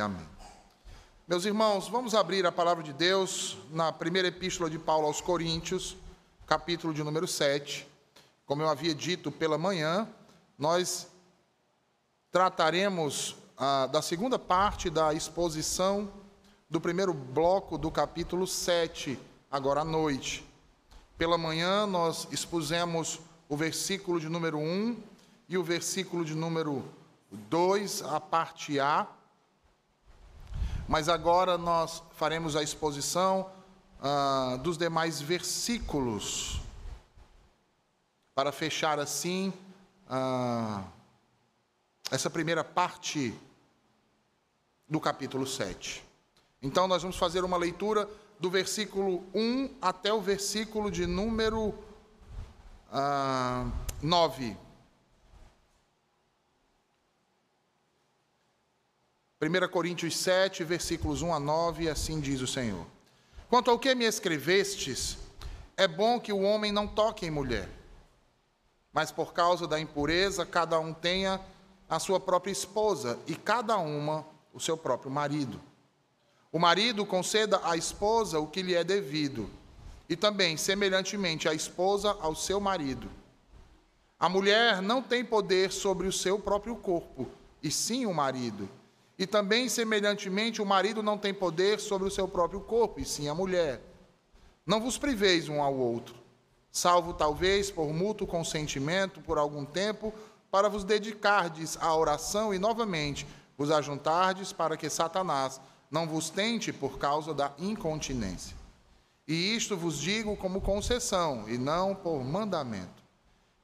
amém. 0.00 0.26
Meus 1.26 1.44
irmãos, 1.44 1.88
vamos 1.88 2.14
abrir 2.14 2.46
a 2.46 2.52
palavra 2.52 2.82
de 2.82 2.92
Deus 2.92 3.58
na 3.70 3.92
primeira 3.92 4.28
epístola 4.28 4.70
de 4.70 4.78
Paulo 4.78 5.06
aos 5.06 5.20
Coríntios, 5.20 5.96
capítulo 6.46 6.94
de 6.94 7.02
número 7.02 7.26
7. 7.26 7.86
Como 8.46 8.62
eu 8.62 8.68
havia 8.68 8.94
dito 8.94 9.30
pela 9.30 9.58
manhã, 9.58 10.08
nós 10.56 11.08
trataremos 12.30 13.36
ah, 13.56 13.86
da 13.86 14.00
segunda 14.00 14.38
parte 14.38 14.88
da 14.88 15.12
exposição 15.12 16.10
do 16.70 16.80
primeiro 16.80 17.12
bloco 17.12 17.76
do 17.76 17.90
capítulo 17.90 18.46
7, 18.46 19.18
agora 19.50 19.80
à 19.80 19.84
noite. 19.84 20.46
Pela 21.16 21.36
manhã, 21.36 21.86
nós 21.86 22.28
expusemos 22.30 23.20
o 23.48 23.56
versículo 23.56 24.20
de 24.20 24.28
número 24.28 24.58
1 24.58 24.96
e 25.48 25.58
o 25.58 25.64
versículo 25.64 26.24
de 26.24 26.34
número 26.34 26.84
2, 27.30 28.02
a 28.02 28.20
parte 28.20 28.78
A. 28.78 29.06
Mas 30.88 31.06
agora 31.06 31.58
nós 31.58 32.02
faremos 32.16 32.56
a 32.56 32.62
exposição 32.62 33.50
ah, 34.00 34.58
dos 34.62 34.78
demais 34.78 35.20
versículos, 35.20 36.60
para 38.34 38.50
fechar 38.50 38.98
assim 38.98 39.52
ah, 40.08 40.84
essa 42.10 42.30
primeira 42.30 42.64
parte 42.64 43.38
do 44.88 44.98
capítulo 44.98 45.46
7. 45.46 46.02
Então, 46.62 46.88
nós 46.88 47.02
vamos 47.02 47.18
fazer 47.18 47.44
uma 47.44 47.58
leitura 47.58 48.08
do 48.40 48.48
versículo 48.48 49.26
1 49.34 49.76
até 49.82 50.10
o 50.10 50.22
versículo 50.22 50.90
de 50.90 51.06
número 51.06 51.74
ah, 52.90 53.70
9. 54.02 54.56
1 59.40 59.68
Coríntios 59.68 60.16
7, 60.16 60.64
versículos 60.64 61.22
1 61.22 61.32
a 61.32 61.38
9, 61.38 61.88
assim 61.88 62.18
diz 62.18 62.40
o 62.40 62.46
Senhor. 62.46 62.84
Quanto 63.48 63.70
ao 63.70 63.78
que 63.78 63.94
me 63.94 64.04
escrevestes, 64.04 65.16
é 65.76 65.86
bom 65.86 66.18
que 66.18 66.32
o 66.32 66.40
homem 66.40 66.72
não 66.72 66.88
toque 66.88 67.24
em 67.24 67.30
mulher, 67.30 67.68
mas 68.92 69.12
por 69.12 69.32
causa 69.32 69.64
da 69.64 69.78
impureza, 69.78 70.44
cada 70.44 70.80
um 70.80 70.92
tenha 70.92 71.40
a 71.88 72.00
sua 72.00 72.18
própria 72.18 72.50
esposa 72.50 73.16
e 73.28 73.36
cada 73.36 73.76
uma 73.76 74.26
o 74.52 74.58
seu 74.58 74.76
próprio 74.76 75.08
marido. 75.08 75.60
O 76.50 76.58
marido 76.58 77.06
conceda 77.06 77.60
à 77.62 77.76
esposa 77.76 78.40
o 78.40 78.46
que 78.48 78.60
lhe 78.60 78.74
é 78.74 78.82
devido, 78.82 79.48
e 80.08 80.16
também, 80.16 80.56
semelhantemente, 80.56 81.48
a 81.48 81.54
esposa 81.54 82.10
ao 82.20 82.34
seu 82.34 82.58
marido. 82.58 83.08
A 84.18 84.28
mulher 84.28 84.82
não 84.82 85.00
tem 85.00 85.24
poder 85.24 85.70
sobre 85.70 86.08
o 86.08 86.12
seu 86.12 86.40
próprio 86.40 86.74
corpo, 86.74 87.30
e 87.62 87.70
sim 87.70 88.04
o 88.04 88.12
marido. 88.12 88.68
E 89.18 89.26
também, 89.26 89.68
semelhantemente, 89.68 90.62
o 90.62 90.66
marido 90.66 91.02
não 91.02 91.18
tem 91.18 91.34
poder 91.34 91.80
sobre 91.80 92.06
o 92.06 92.10
seu 92.10 92.28
próprio 92.28 92.60
corpo, 92.60 93.00
e 93.00 93.04
sim 93.04 93.28
a 93.28 93.34
mulher. 93.34 93.80
Não 94.64 94.80
vos 94.80 94.96
priveis 94.96 95.48
um 95.48 95.60
ao 95.60 95.74
outro, 95.74 96.14
salvo 96.70 97.12
talvez 97.12 97.70
por 97.70 97.92
mútuo 97.92 98.26
consentimento 98.26 99.20
por 99.20 99.36
algum 99.36 99.64
tempo, 99.64 100.14
para 100.50 100.68
vos 100.68 100.84
dedicardes 100.84 101.76
à 101.80 101.94
oração 101.94 102.54
e 102.54 102.58
novamente 102.58 103.26
vos 103.56 103.70
ajuntardes 103.70 104.52
para 104.52 104.76
que 104.76 104.88
Satanás 104.88 105.60
não 105.90 106.06
vos 106.06 106.30
tente 106.30 106.72
por 106.72 106.98
causa 106.98 107.34
da 107.34 107.52
incontinência. 107.58 108.56
E 109.26 109.56
isto 109.56 109.76
vos 109.76 109.98
digo 109.98 110.36
como 110.36 110.60
concessão 110.60 111.48
e 111.48 111.58
não 111.58 111.94
por 111.94 112.22
mandamento. 112.24 113.02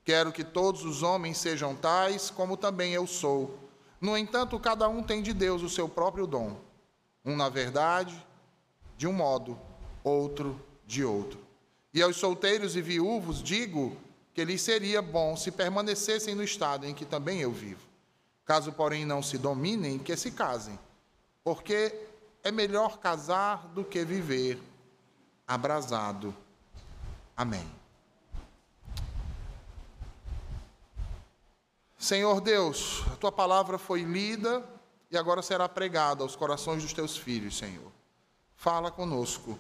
Quero 0.04 0.32
que 0.32 0.44
todos 0.44 0.84
os 0.84 1.02
homens 1.02 1.38
sejam 1.38 1.74
tais 1.74 2.28
como 2.28 2.56
também 2.56 2.92
eu 2.92 3.06
sou 3.06 3.63
no 4.04 4.18
entanto, 4.18 4.60
cada 4.60 4.86
um 4.86 5.02
tem 5.02 5.22
de 5.22 5.32
Deus 5.32 5.62
o 5.62 5.68
seu 5.70 5.88
próprio 5.88 6.26
dom. 6.26 6.58
Um 7.24 7.34
na 7.34 7.48
verdade, 7.48 8.14
de 8.98 9.06
um 9.06 9.14
modo, 9.14 9.58
outro 10.04 10.60
de 10.86 11.02
outro. 11.02 11.40
E 11.94 12.02
aos 12.02 12.16
solteiros 12.16 12.76
e 12.76 12.82
viúvos 12.82 13.42
digo 13.42 13.96
que 14.34 14.44
lhes 14.44 14.60
seria 14.60 15.00
bom 15.00 15.34
se 15.38 15.50
permanecessem 15.50 16.34
no 16.34 16.42
estado 16.42 16.84
em 16.84 16.92
que 16.92 17.06
também 17.06 17.40
eu 17.40 17.50
vivo. 17.50 17.80
Caso, 18.44 18.72
porém, 18.72 19.06
não 19.06 19.22
se 19.22 19.38
dominem, 19.38 19.98
que 19.98 20.14
se 20.18 20.30
casem, 20.32 20.78
porque 21.42 21.94
é 22.42 22.52
melhor 22.52 22.98
casar 22.98 23.68
do 23.68 23.82
que 23.82 24.04
viver 24.04 24.60
abrasado. 25.48 26.36
Amém. 27.34 27.66
Senhor 32.04 32.38
Deus, 32.42 33.02
a 33.10 33.16
tua 33.16 33.32
palavra 33.32 33.78
foi 33.78 34.02
lida 34.02 34.62
e 35.10 35.16
agora 35.16 35.40
será 35.40 35.66
pregada 35.66 36.22
aos 36.22 36.36
corações 36.36 36.82
dos 36.82 36.92
teus 36.92 37.16
filhos, 37.16 37.56
Senhor. 37.56 37.90
Fala 38.54 38.90
conosco, 38.90 39.58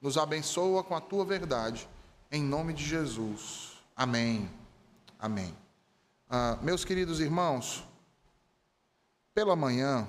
nos 0.00 0.16
abençoa 0.16 0.82
com 0.82 0.96
a 0.96 1.02
tua 1.02 1.22
verdade, 1.22 1.86
em 2.30 2.42
nome 2.42 2.72
de 2.72 2.82
Jesus. 2.82 3.72
Amém. 3.94 4.50
Amém. 5.18 5.54
Ah, 6.30 6.58
meus 6.62 6.82
queridos 6.82 7.20
irmãos, 7.20 7.86
pela 9.34 9.54
manhã, 9.54 10.08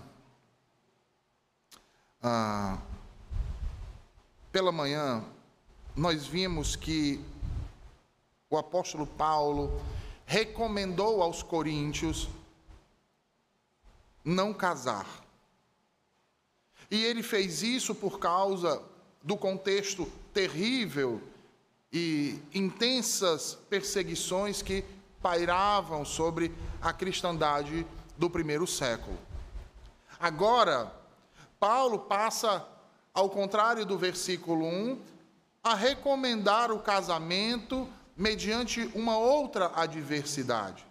ah, 2.22 2.78
pela 4.54 4.72
manhã, 4.72 5.22
nós 5.94 6.26
vimos 6.26 6.78
que 6.78 7.20
o 8.50 8.58
apóstolo 8.58 9.06
Paulo 9.06 9.82
recomendou 10.26 11.22
aos 11.22 11.44
coríntios 11.44 12.30
não 14.24 14.54
casar. 14.54 15.08
E 16.90 17.04
ele 17.04 17.24
fez 17.24 17.64
isso 17.64 17.94
por 17.94 18.20
causa 18.20 18.82
do 19.22 19.38
contexto 19.38 20.06
terrível 20.34 21.22
e 21.92 22.40
intensas 22.54 23.58
perseguições 23.70 24.62
que 24.62 24.84
pairavam 25.22 26.04
sobre 26.04 26.52
a 26.82 26.92
cristandade 26.92 27.86
do 28.18 28.30
primeiro 28.30 28.68
século. 28.68 29.18
Agora, 30.20 30.94
Paulo 31.60 32.00
passa, 32.00 32.68
ao 33.14 33.30
contrário 33.30 33.86
do 33.86 33.98
versículo 33.98 34.66
1, 34.66 35.02
a 35.64 35.76
recomendar 35.76 36.72
o 36.72 36.80
casamento 36.80 37.88
mediante 38.16 38.90
uma 38.94 39.18
outra 39.18 39.72
adversidade. 39.76 40.86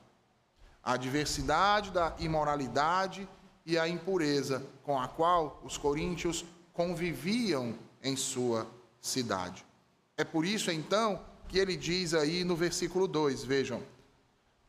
A 0.82 0.94
adversidade 0.94 1.90
da 1.90 2.14
imoralidade 2.18 3.28
e 3.64 3.78
a 3.78 3.88
impureza 3.88 4.62
com 4.82 5.00
a 5.00 5.06
qual 5.06 5.60
os 5.64 5.78
coríntios 5.78 6.44
conviviam 6.72 7.74
em 8.02 8.16
sua 8.16 8.66
cidade. 9.00 9.64
É 10.16 10.24
por 10.24 10.44
isso, 10.44 10.70
então, 10.70 11.20
que 11.48 11.58
ele 11.58 11.76
diz 11.76 12.14
aí 12.14 12.44
no 12.44 12.56
versículo 12.56 13.06
2, 13.06 13.44
vejam: 13.44 13.82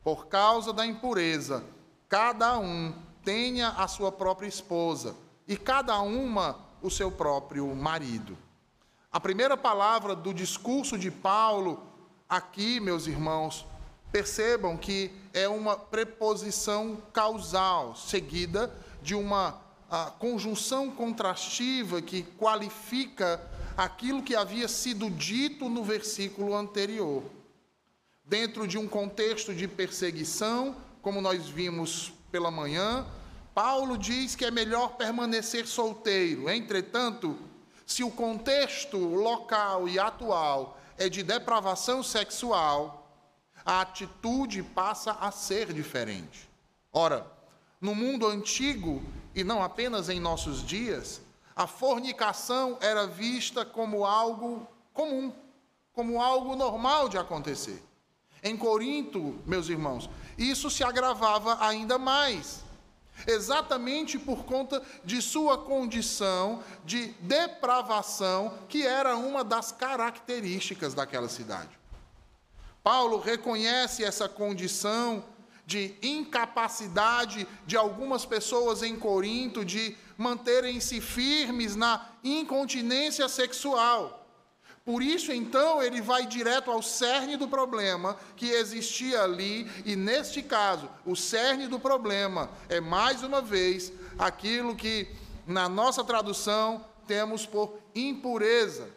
Por 0.02 0.26
causa 0.26 0.72
da 0.72 0.86
impureza, 0.86 1.64
cada 2.08 2.58
um 2.58 2.94
tenha 3.24 3.70
a 3.70 3.88
sua 3.88 4.12
própria 4.12 4.46
esposa, 4.46 5.16
e 5.48 5.56
cada 5.56 6.00
uma 6.00 6.58
o 6.80 6.90
seu 6.90 7.10
próprio 7.10 7.74
marido. 7.74 8.36
A 9.10 9.18
primeira 9.18 9.56
palavra 9.56 10.14
do 10.14 10.34
discurso 10.34 10.98
de 10.98 11.10
Paulo 11.10 11.93
Aqui, 12.28 12.80
meus 12.80 13.06
irmãos, 13.06 13.66
percebam 14.10 14.76
que 14.76 15.10
é 15.32 15.48
uma 15.48 15.76
preposição 15.76 16.98
causal, 17.12 17.94
seguida 17.96 18.72
de 19.02 19.14
uma 19.14 19.60
conjunção 20.18 20.90
contrastiva 20.90 22.00
que 22.00 22.22
qualifica 22.38 23.40
aquilo 23.76 24.22
que 24.22 24.34
havia 24.34 24.66
sido 24.66 25.10
dito 25.10 25.68
no 25.68 25.84
versículo 25.84 26.54
anterior. 26.54 27.22
Dentro 28.24 28.66
de 28.66 28.78
um 28.78 28.88
contexto 28.88 29.54
de 29.54 29.68
perseguição, 29.68 30.74
como 31.02 31.20
nós 31.20 31.46
vimos 31.48 32.12
pela 32.32 32.50
manhã, 32.50 33.06
Paulo 33.54 33.98
diz 33.98 34.34
que 34.34 34.44
é 34.44 34.50
melhor 34.50 34.96
permanecer 34.96 35.66
solteiro. 35.66 36.48
Entretanto, 36.48 37.36
se 37.86 38.02
o 38.02 38.10
contexto 38.10 38.96
local 38.96 39.86
e 39.88 39.98
atual 39.98 40.80
é 40.98 41.08
de 41.08 41.22
depravação 41.22 42.02
sexual, 42.02 43.08
a 43.64 43.80
atitude 43.80 44.62
passa 44.62 45.12
a 45.12 45.30
ser 45.30 45.72
diferente. 45.72 46.48
Ora, 46.92 47.26
no 47.80 47.94
mundo 47.94 48.26
antigo, 48.26 49.02
e 49.34 49.44
não 49.44 49.62
apenas 49.62 50.08
em 50.08 50.20
nossos 50.20 50.64
dias, 50.64 51.20
a 51.54 51.66
fornicação 51.66 52.78
era 52.80 53.06
vista 53.06 53.64
como 53.64 54.04
algo 54.04 54.66
comum, 54.92 55.32
como 55.92 56.20
algo 56.20 56.56
normal 56.56 57.08
de 57.08 57.18
acontecer. 57.18 57.82
Em 58.42 58.56
Corinto, 58.56 59.38
meus 59.46 59.68
irmãos, 59.68 60.08
isso 60.36 60.70
se 60.70 60.82
agravava 60.84 61.64
ainda 61.64 61.98
mais 61.98 62.63
exatamente 63.26 64.18
por 64.18 64.44
conta 64.44 64.82
de 65.04 65.20
sua 65.22 65.58
condição 65.58 66.62
de 66.84 67.08
depravação, 67.20 68.58
que 68.68 68.86
era 68.86 69.16
uma 69.16 69.42
das 69.42 69.72
características 69.72 70.94
daquela 70.94 71.28
cidade. 71.28 71.78
Paulo 72.82 73.18
reconhece 73.18 74.04
essa 74.04 74.28
condição 74.28 75.24
de 75.66 75.94
incapacidade 76.02 77.48
de 77.66 77.76
algumas 77.76 78.26
pessoas 78.26 78.82
em 78.82 78.96
Corinto 78.96 79.64
de 79.64 79.96
manterem-se 80.18 81.00
firmes 81.00 81.74
na 81.74 82.06
incontinência 82.22 83.28
sexual. 83.28 84.23
Por 84.84 85.02
isso, 85.02 85.32
então, 85.32 85.82
ele 85.82 86.02
vai 86.02 86.26
direto 86.26 86.70
ao 86.70 86.82
cerne 86.82 87.38
do 87.38 87.48
problema 87.48 88.18
que 88.36 88.50
existia 88.50 89.22
ali, 89.22 89.70
e 89.86 89.96
neste 89.96 90.42
caso, 90.42 90.90
o 91.06 91.16
cerne 91.16 91.66
do 91.66 91.80
problema 91.80 92.50
é 92.68 92.80
mais 92.80 93.22
uma 93.22 93.40
vez 93.40 93.90
aquilo 94.18 94.76
que 94.76 95.08
na 95.46 95.70
nossa 95.70 96.04
tradução 96.04 96.84
temos 97.06 97.46
por 97.46 97.78
impureza, 97.94 98.88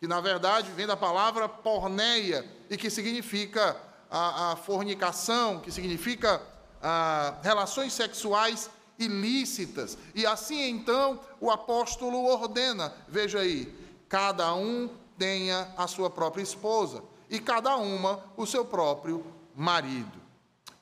que 0.00 0.08
na 0.08 0.20
verdade 0.20 0.70
vem 0.72 0.86
da 0.86 0.96
palavra 0.96 1.48
porneia 1.48 2.44
e 2.68 2.76
que 2.76 2.90
significa 2.90 3.76
a, 4.10 4.52
a 4.52 4.56
fornicação, 4.56 5.60
que 5.60 5.70
significa 5.70 6.42
a, 6.82 7.34
relações 7.42 7.92
sexuais 7.92 8.68
ilícitas. 8.98 9.96
E 10.14 10.26
assim 10.26 10.68
então 10.70 11.20
o 11.40 11.50
apóstolo 11.50 12.24
ordena: 12.24 12.92
veja 13.08 13.40
aí, 13.40 13.72
cada 14.08 14.54
um 14.54 14.90
tenha 15.18 15.72
a 15.76 15.86
sua 15.86 16.10
própria 16.10 16.42
esposa 16.42 17.02
e 17.28 17.40
cada 17.40 17.76
uma 17.76 18.22
o 18.36 18.46
seu 18.46 18.64
próprio 18.64 19.24
marido. 19.54 20.20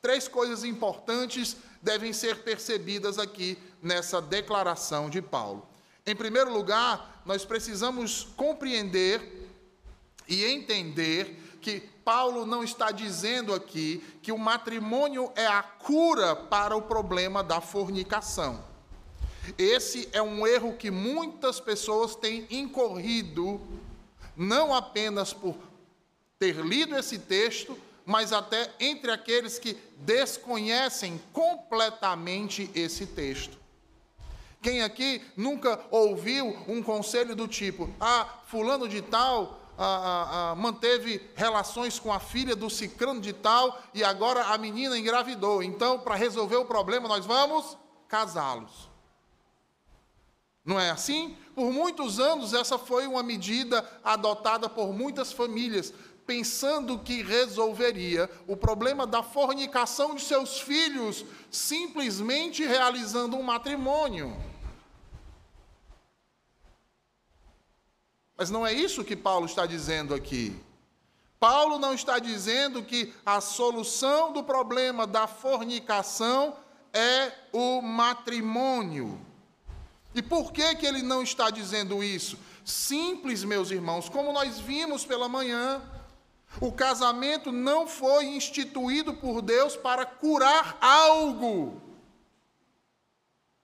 Três 0.02 0.28
coisas 0.28 0.64
importantes 0.64 1.56
devem 1.80 2.12
ser 2.12 2.42
percebidas 2.42 3.18
aqui 3.18 3.58
nessa 3.82 4.20
declaração 4.20 5.08
de 5.08 5.22
Paulo. 5.22 5.66
Em 6.06 6.14
primeiro 6.14 6.52
lugar, 6.52 7.22
nós 7.24 7.44
precisamos 7.44 8.28
compreender 8.36 9.48
e 10.28 10.44
entender 10.44 11.58
que 11.60 11.80
Paulo 12.04 12.44
não 12.44 12.62
está 12.62 12.90
dizendo 12.90 13.54
aqui 13.54 14.04
que 14.22 14.30
o 14.30 14.38
matrimônio 14.38 15.32
é 15.34 15.46
a 15.46 15.62
cura 15.62 16.36
para 16.36 16.76
o 16.76 16.82
problema 16.82 17.42
da 17.42 17.60
fornicação. 17.62 18.62
Esse 19.56 20.08
é 20.12 20.20
um 20.20 20.46
erro 20.46 20.74
que 20.74 20.90
muitas 20.90 21.60
pessoas 21.60 22.14
têm 22.14 22.46
incorrido 22.50 23.60
não 24.36 24.74
apenas 24.74 25.32
por 25.32 25.56
ter 26.38 26.56
lido 26.56 26.96
esse 26.96 27.18
texto, 27.18 27.78
mas 28.04 28.32
até 28.32 28.70
entre 28.78 29.10
aqueles 29.10 29.58
que 29.58 29.76
desconhecem 29.98 31.20
completamente 31.32 32.70
esse 32.74 33.06
texto. 33.06 33.58
Quem 34.60 34.82
aqui 34.82 35.22
nunca 35.36 35.80
ouviu 35.90 36.56
um 36.66 36.82
conselho 36.82 37.36
do 37.36 37.46
tipo: 37.46 37.88
ah, 38.00 38.40
fulano 38.46 38.88
de 38.88 39.02
tal 39.02 39.60
ah, 39.76 39.84
ah, 39.84 40.50
ah, 40.50 40.54
manteve 40.54 41.20
relações 41.34 41.98
com 41.98 42.12
a 42.12 42.20
filha 42.20 42.54
do 42.54 42.70
cicrano 42.70 43.20
de 43.20 43.32
tal 43.32 43.82
e 43.92 44.04
agora 44.04 44.44
a 44.44 44.58
menina 44.58 44.96
engravidou. 44.96 45.62
Então, 45.62 45.98
para 45.98 46.14
resolver 46.14 46.56
o 46.56 46.64
problema, 46.64 47.08
nós 47.08 47.26
vamos 47.26 47.76
casá-los. 48.08 48.88
Não 50.64 50.78
é 50.78 50.90
assim? 50.90 51.36
Por 51.54 51.72
muitos 51.72 52.18
anos, 52.18 52.52
essa 52.52 52.76
foi 52.76 53.06
uma 53.06 53.22
medida 53.22 53.88
adotada 54.02 54.68
por 54.68 54.92
muitas 54.92 55.32
famílias, 55.32 55.94
pensando 56.26 56.98
que 56.98 57.22
resolveria 57.22 58.28
o 58.46 58.56
problema 58.56 59.06
da 59.06 59.22
fornicação 59.22 60.14
de 60.14 60.22
seus 60.22 60.58
filhos, 60.58 61.24
simplesmente 61.50 62.64
realizando 62.64 63.36
um 63.36 63.42
matrimônio. 63.42 64.36
Mas 68.36 68.50
não 68.50 68.66
é 68.66 68.72
isso 68.72 69.04
que 69.04 69.14
Paulo 69.14 69.46
está 69.46 69.64
dizendo 69.64 70.12
aqui. 70.12 70.60
Paulo 71.38 71.78
não 71.78 71.94
está 71.94 72.18
dizendo 72.18 72.82
que 72.82 73.14
a 73.24 73.40
solução 73.40 74.32
do 74.32 74.42
problema 74.42 75.06
da 75.06 75.26
fornicação 75.28 76.56
é 76.92 77.32
o 77.52 77.80
matrimônio. 77.80 79.20
E 80.14 80.22
por 80.22 80.52
que, 80.52 80.76
que 80.76 80.86
ele 80.86 81.02
não 81.02 81.22
está 81.22 81.50
dizendo 81.50 82.02
isso? 82.02 82.38
Simples, 82.64 83.42
meus 83.42 83.70
irmãos, 83.70 84.08
como 84.08 84.32
nós 84.32 84.60
vimos 84.60 85.04
pela 85.04 85.28
manhã, 85.28 85.82
o 86.60 86.70
casamento 86.72 87.50
não 87.50 87.86
foi 87.86 88.26
instituído 88.26 89.14
por 89.14 89.42
Deus 89.42 89.76
para 89.76 90.06
curar 90.06 90.78
algo. 90.80 91.82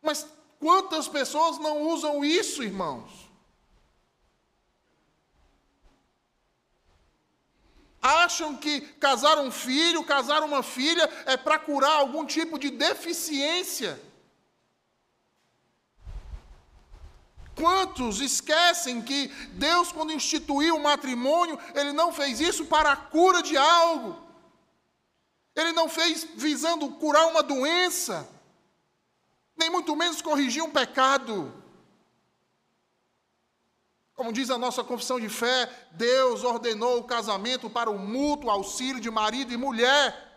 Mas 0.03 0.27
quantas 0.59 1.07
pessoas 1.07 1.59
não 1.59 1.83
usam 1.83 2.25
isso, 2.25 2.65
irmãos? 2.65 3.31
Acham 8.03 8.57
que 8.57 8.81
casar 8.81 9.39
um 9.39 9.51
filho, 9.51 10.03
casar 10.03 10.43
uma 10.43 10.63
filha 10.63 11.09
é 11.27 11.37
para 11.37 11.59
curar 11.59 11.93
algum 11.93 12.25
tipo 12.25 12.59
de 12.59 12.71
deficiência. 12.71 14.01
Quantos 17.61 18.21
esquecem 18.21 19.03
que 19.03 19.29
Deus, 19.53 19.93
quando 19.93 20.13
instituiu 20.13 20.77
o 20.77 20.83
matrimônio, 20.83 21.59
Ele 21.75 21.93
não 21.93 22.11
fez 22.11 22.41
isso 22.41 22.65
para 22.65 22.91
a 22.91 22.97
cura 22.97 23.43
de 23.43 23.55
algo, 23.57 24.17
Ele 25.55 25.73
não 25.73 25.87
fez 25.87 26.27
visando 26.35 26.89
curar 26.93 27.27
uma 27.27 27.43
doença, 27.43 28.27
nem 29.55 29.69
muito 29.69 29.95
menos 29.95 30.23
corrigir 30.23 30.63
um 30.63 30.71
pecado. 30.71 31.53
Como 34.15 34.33
diz 34.33 34.49
a 34.51 34.57
nossa 34.57 34.83
confissão 34.83 35.21
de 35.21 35.29
fé, 35.29 35.71
Deus 35.93 36.45
ordenou 36.45 36.99
o 36.99 37.05
casamento 37.05 37.69
para 37.69 37.91
o 37.91 37.99
mútuo 37.99 38.51
auxílio 38.51 39.01
de 39.01 39.11
marido 39.11 39.53
e 39.53 39.57
mulher 39.59 40.30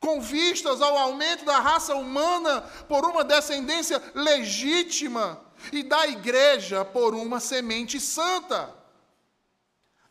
com 0.00 0.18
vistas 0.20 0.80
ao 0.80 0.96
aumento 0.96 1.44
da 1.44 1.60
raça 1.60 1.94
humana 1.94 2.62
por 2.88 3.04
uma 3.04 3.22
descendência 3.22 4.02
legítima 4.14 5.38
e 5.70 5.82
da 5.82 6.08
igreja 6.08 6.84
por 6.84 7.14
uma 7.14 7.38
semente 7.38 8.00
santa. 8.00 8.74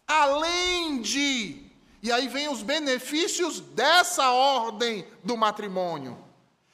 Além 0.08 1.02
de, 1.02 1.66
e 2.04 2.12
aí 2.12 2.28
vem 2.28 2.48
os 2.50 2.62
benefícios 2.62 3.60
dessa 3.60 4.32
ordem 4.32 5.08
do 5.24 5.36
matrimônio: 5.36 6.18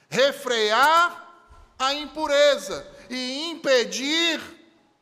refrear 0.09 1.25
a 1.79 1.93
impureza 1.93 2.85
e 3.09 3.49
impedir 3.49 4.41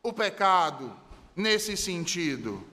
o 0.02 0.12
pecado 0.12 0.96
nesse 1.34 1.76
sentido. 1.76 2.64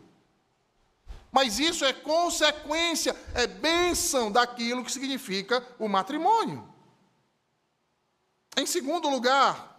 Mas 1.32 1.60
isso 1.60 1.86
é 1.86 1.94
consequência, 1.94 3.16
é 3.34 3.48
bênção 3.48 4.32
daquilo 4.32 4.84
que 4.84 4.92
significa 4.92 5.66
o 5.80 5.88
matrimônio. 5.88 6.68
Em 8.58 8.66
segundo 8.66 9.10
lugar, 9.10 9.72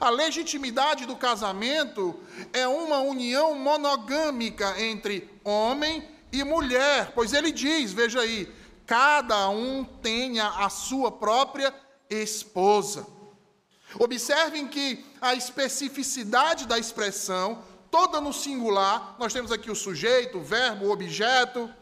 a 0.00 0.08
legitimidade 0.08 1.04
do 1.04 1.14
casamento 1.14 2.18
é 2.52 2.66
uma 2.66 3.00
união 3.00 3.54
monogâmica 3.54 4.80
entre 4.80 5.30
homem 5.44 6.08
e 6.32 6.42
mulher, 6.42 7.12
pois 7.14 7.32
ele 7.34 7.52
diz, 7.52 7.92
veja 7.92 8.20
aí, 8.20 8.52
cada 8.86 9.48
um 9.50 9.84
tenha 9.84 10.48
a 10.48 10.70
sua 10.70 11.12
própria 11.12 11.74
esposa. 12.08 13.06
Observem 13.98 14.66
que 14.66 15.04
a 15.20 15.34
especificidade 15.34 16.66
da 16.66 16.78
expressão 16.78 17.62
toda 17.96 18.20
no 18.20 18.30
singular. 18.30 19.16
Nós 19.18 19.32
temos 19.32 19.50
aqui 19.50 19.70
o 19.70 19.74
sujeito, 19.74 20.36
o 20.36 20.42
verbo, 20.42 20.84
o 20.84 20.90
objeto. 20.90 21.72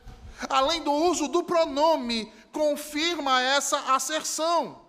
Além 0.48 0.80
do 0.80 0.92
uso 0.92 1.26
do 1.26 1.42
pronome, 1.42 2.32
confirma 2.52 3.42
essa 3.42 3.92
asserção. 3.96 4.80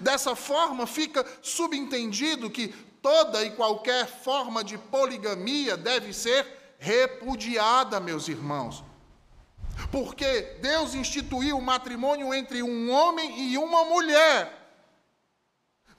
Dessa 0.00 0.36
forma, 0.36 0.86
fica 0.86 1.26
subentendido 1.42 2.48
que 2.48 2.68
toda 3.02 3.44
e 3.44 3.50
qualquer 3.50 4.06
forma 4.06 4.62
de 4.62 4.78
poligamia 4.78 5.76
deve 5.76 6.12
ser 6.12 6.46
repudiada, 6.78 7.98
meus 7.98 8.28
irmãos. 8.28 8.84
Porque 9.90 10.58
Deus 10.62 10.94
instituiu 10.94 11.58
o 11.58 11.62
matrimônio 11.62 12.32
entre 12.32 12.62
um 12.62 12.88
homem 12.88 13.48
e 13.50 13.58
uma 13.58 13.84
mulher, 13.84 14.76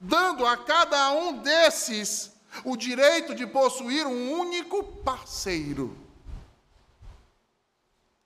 dando 0.00 0.46
a 0.46 0.56
cada 0.56 1.12
um 1.12 1.34
desses 1.34 2.33
o 2.62 2.76
direito 2.76 3.34
de 3.34 3.46
possuir 3.46 4.06
um 4.06 4.32
único 4.32 4.82
parceiro. 4.82 5.96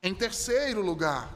Em 0.02 0.14
terceiro 0.14 0.82
lugar, 0.82 1.32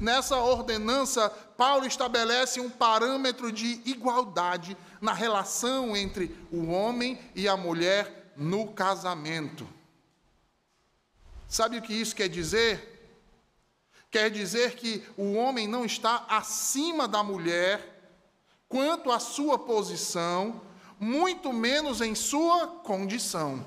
nessa 0.00 0.36
ordenança, 0.38 1.30
Paulo 1.30 1.86
estabelece 1.86 2.60
um 2.60 2.70
parâmetro 2.70 3.52
de 3.52 3.80
igualdade 3.84 4.76
na 5.00 5.12
relação 5.12 5.96
entre 5.96 6.36
o 6.50 6.68
homem 6.68 7.18
e 7.34 7.48
a 7.48 7.56
mulher 7.56 8.32
no 8.36 8.72
casamento. 8.72 9.68
Sabe 11.48 11.78
o 11.78 11.82
que 11.82 11.94
isso 11.94 12.14
quer 12.14 12.28
dizer? 12.28 12.96
Quer 14.10 14.30
dizer 14.30 14.74
que 14.74 15.02
o 15.16 15.34
homem 15.34 15.66
não 15.66 15.84
está 15.84 16.26
acima 16.28 17.08
da 17.08 17.22
mulher 17.22 17.98
quanto 18.68 19.10
à 19.10 19.18
sua 19.18 19.58
posição 19.58 20.60
muito 20.98 21.52
menos 21.52 22.00
em 22.00 22.14
sua 22.14 22.66
condição. 22.66 23.64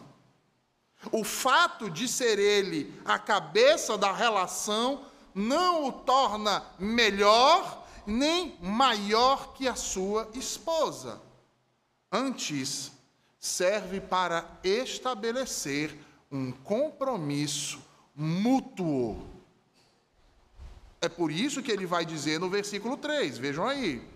O 1.12 1.24
fato 1.24 1.90
de 1.90 2.08
ser 2.08 2.38
ele 2.38 2.94
a 3.04 3.18
cabeça 3.18 3.98
da 3.98 4.12
relação 4.12 5.06
não 5.34 5.86
o 5.88 5.92
torna 5.92 6.64
melhor 6.78 7.88
nem 8.06 8.58
maior 8.62 9.54
que 9.54 9.68
a 9.68 9.76
sua 9.76 10.30
esposa. 10.34 11.22
Antes, 12.12 12.92
serve 13.40 14.00
para 14.02 14.46
estabelecer 14.64 15.98
um 16.32 16.52
compromisso 16.52 17.82
mútuo. 18.16 19.26
É 21.00 21.10
por 21.10 21.32
isso 21.32 21.64
que 21.64 21.72
ele 21.72 21.86
vai 21.86 22.06
dizer 22.06 22.40
no 22.40 22.50
versículo 22.50 22.96
3, 22.98 23.38
vejam 23.38 23.68
aí. 23.68 24.08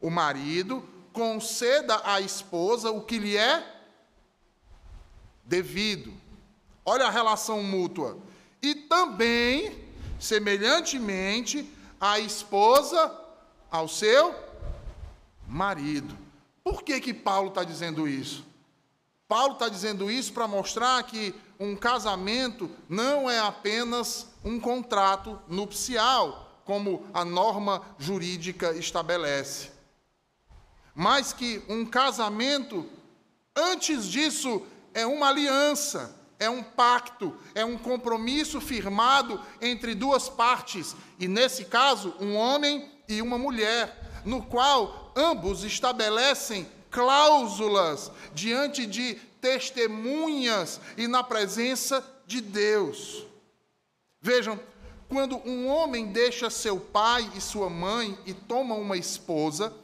O 0.00 0.10
marido 0.10 0.86
conceda 1.12 2.00
à 2.04 2.20
esposa 2.20 2.90
o 2.90 3.02
que 3.02 3.18
lhe 3.18 3.36
é 3.36 3.64
devido. 5.44 6.12
Olha 6.84 7.06
a 7.06 7.10
relação 7.10 7.62
mútua. 7.62 8.18
E 8.60 8.74
também, 8.74 9.84
semelhantemente, 10.18 11.68
a 12.00 12.18
esposa 12.18 13.16
ao 13.70 13.88
seu 13.88 14.34
marido. 15.46 16.16
Por 16.62 16.82
que, 16.82 17.00
que 17.00 17.12
Paulo 17.14 17.48
está 17.48 17.64
dizendo 17.64 18.06
isso? 18.06 18.44
Paulo 19.26 19.54
está 19.54 19.68
dizendo 19.68 20.10
isso 20.10 20.32
para 20.32 20.46
mostrar 20.46 21.02
que 21.04 21.34
um 21.58 21.74
casamento 21.74 22.70
não 22.88 23.30
é 23.30 23.38
apenas 23.38 24.26
um 24.44 24.60
contrato 24.60 25.40
nupcial, 25.48 26.60
como 26.64 27.06
a 27.12 27.24
norma 27.24 27.82
jurídica 27.98 28.72
estabelece, 28.72 29.70
mas 30.94 31.32
que 31.32 31.62
um 31.68 31.84
casamento, 31.84 32.88
antes 33.56 34.06
disso, 34.06 34.62
é 34.94 35.06
uma 35.06 35.28
aliança, 35.28 36.14
é 36.38 36.50
um 36.50 36.62
pacto, 36.62 37.36
é 37.54 37.64
um 37.64 37.78
compromisso 37.78 38.60
firmado 38.60 39.40
entre 39.60 39.94
duas 39.94 40.28
partes, 40.28 40.94
e 41.18 41.28
nesse 41.28 41.64
caso, 41.64 42.14
um 42.20 42.34
homem 42.34 42.90
e 43.08 43.22
uma 43.22 43.38
mulher, 43.38 44.22
no 44.24 44.42
qual 44.42 45.12
ambos 45.16 45.64
estabelecem 45.64 46.68
cláusulas 46.90 48.10
diante 48.34 48.86
de 48.86 49.14
testemunhas 49.40 50.80
e 50.96 51.08
na 51.08 51.22
presença 51.22 52.04
de 52.26 52.40
Deus. 52.40 53.24
Vejam, 54.20 54.58
quando 55.08 55.36
um 55.48 55.66
homem 55.66 56.06
deixa 56.12 56.48
seu 56.48 56.78
pai 56.78 57.28
e 57.34 57.40
sua 57.40 57.68
mãe 57.68 58.16
e 58.24 58.32
toma 58.32 58.74
uma 58.74 58.96
esposa, 58.96 59.74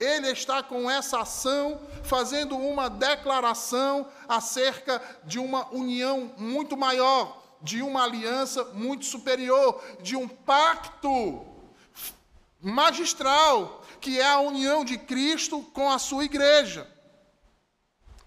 ele 0.00 0.28
está 0.30 0.62
com 0.62 0.90
essa 0.90 1.20
ação 1.20 1.80
fazendo 2.04 2.56
uma 2.56 2.88
declaração 2.88 4.06
acerca 4.28 5.02
de 5.24 5.38
uma 5.38 5.68
união 5.74 6.32
muito 6.36 6.76
maior, 6.76 7.42
de 7.60 7.82
uma 7.82 8.04
aliança 8.04 8.64
muito 8.74 9.04
superior, 9.04 9.82
de 10.00 10.16
um 10.16 10.28
pacto 10.28 11.44
magistral, 12.60 13.82
que 14.00 14.20
é 14.20 14.26
a 14.26 14.40
união 14.40 14.84
de 14.84 14.96
Cristo 14.96 15.62
com 15.72 15.90
a 15.90 15.98
sua 15.98 16.24
igreja. 16.24 16.86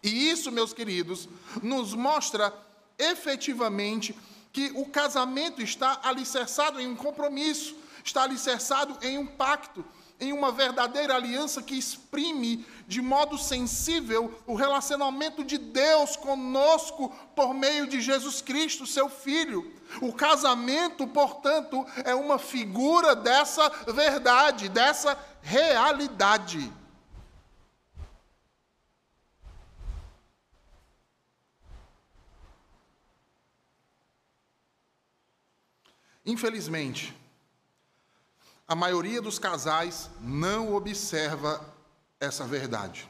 E 0.04 0.30
isso, 0.30 0.51
meus 0.51 0.74
queridos, 0.74 1.30
nos 1.62 1.94
mostra 1.94 2.54
efetivamente 2.98 4.18
que 4.51 4.72
o 4.75 4.86
casamento 4.86 5.62
está 5.62 6.01
alicerçado 6.04 6.80
em 6.80 6.88
um 6.88 6.96
compromisso, 6.96 7.75
está 8.04 8.24
alicerçado 8.24 8.98
em 9.01 9.18
um 9.18 9.25
pacto, 9.25 9.86
em 10.22 10.32
uma 10.32 10.51
verdadeira 10.51 11.16
aliança 11.16 11.63
que 11.63 11.75
exprime 11.75 12.63
de 12.88 13.01
modo 13.01 13.40
sensível 13.40 14.40
o 14.46 14.54
relacionamento 14.54 15.44
de 15.44 15.58
Deus 15.58 16.16
conosco 16.16 17.10
por 17.36 17.56
meio 17.56 17.88
de 17.88 18.00
Jesus 18.00 18.40
Cristo, 18.40 18.86
seu 18.86 19.10
Filho. 19.10 19.74
O 20.00 20.13
casamento, 20.13 21.08
portanto, 21.08 21.84
é 22.06 22.13
uma 22.13 22.38
figura 22.38 23.16
dessa 23.16 23.68
verdade, 23.88 24.70
dessa 24.70 25.18
realidade. 25.42 26.72
Infelizmente, 36.24 37.20
a 38.72 38.75
maioria 38.75 39.22
dos 39.22 39.38
casais 39.38 40.10
não 40.22 40.74
observa 40.74 41.60
essa 42.22 42.46
verdade. 42.46 43.06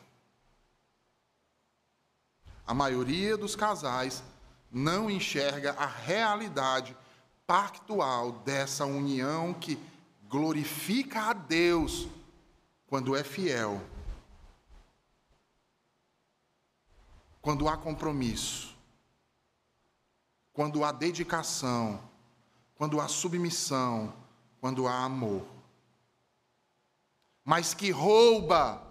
A 2.66 2.74
maioria 2.74 3.38
dos 3.38 3.56
casais 3.56 4.24
não 4.72 5.08
enxerga 5.08 5.74
a 5.74 5.86
realidade 5.86 6.98
pactual 7.46 8.32
dessa 8.32 8.88
união 8.88 9.54
que 9.54 9.78
glorifica 10.24 11.30
a 11.30 11.34
Deus 11.34 12.08
quando 12.88 13.16
é 13.16 13.24
fiel, 13.24 13.80
quando 17.40 17.70
há 17.70 17.78
compromisso, 17.78 18.76
quando 20.54 20.84
há 20.84 20.92
dedicação, 20.92 22.02
quando 22.74 23.00
há 23.00 23.08
submissão, 23.08 24.12
quando 24.62 24.88
há 24.88 25.04
amor. 25.04 25.51
Mas 27.44 27.74
que 27.74 27.92
rouba 27.92 28.82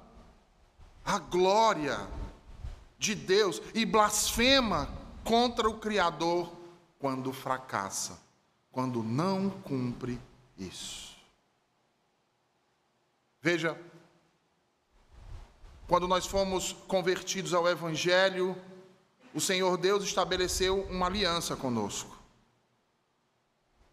a 1.05 1.19
glória 1.19 1.99
de 2.99 3.15
Deus 3.15 3.61
e 3.75 3.87
blasfema 3.87 4.89
contra 5.25 5.69
o 5.69 5.79
Criador 5.79 6.53
quando 6.99 7.33
fracassa, 7.33 8.21
quando 8.71 9.03
não 9.03 9.49
cumpre 9.51 10.21
isso. 10.59 11.17
Veja, 13.41 13.81
quando 15.89 16.07
nós 16.07 16.27
fomos 16.27 16.73
convertidos 16.87 17.55
ao 17.55 17.67
Evangelho, 17.67 18.57
o 19.35 19.41
Senhor 19.41 19.77
Deus 19.77 20.05
estabeleceu 20.05 20.83
uma 20.85 21.07
aliança 21.07 21.57
conosco. 21.57 22.19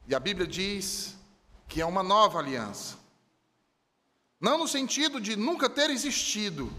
E 0.08 0.14
a 0.14 0.20
Bíblia 0.20 0.46
diz 0.46 1.16
que 1.68 1.82
é 1.82 1.86
uma 1.86 2.04
nova 2.04 2.40
aliança. 2.40 2.98
Não 4.40 4.58
no 4.58 4.68
sentido 4.68 5.20
de 5.20 5.36
nunca 5.36 5.70
ter 5.70 5.90
existido, 5.90 6.72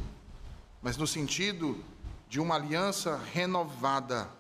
mas 0.80 0.96
no 0.96 1.06
sentido 1.06 1.84
de 2.28 2.38
uma 2.38 2.54
aliança 2.54 3.16
renovada. 3.16 4.30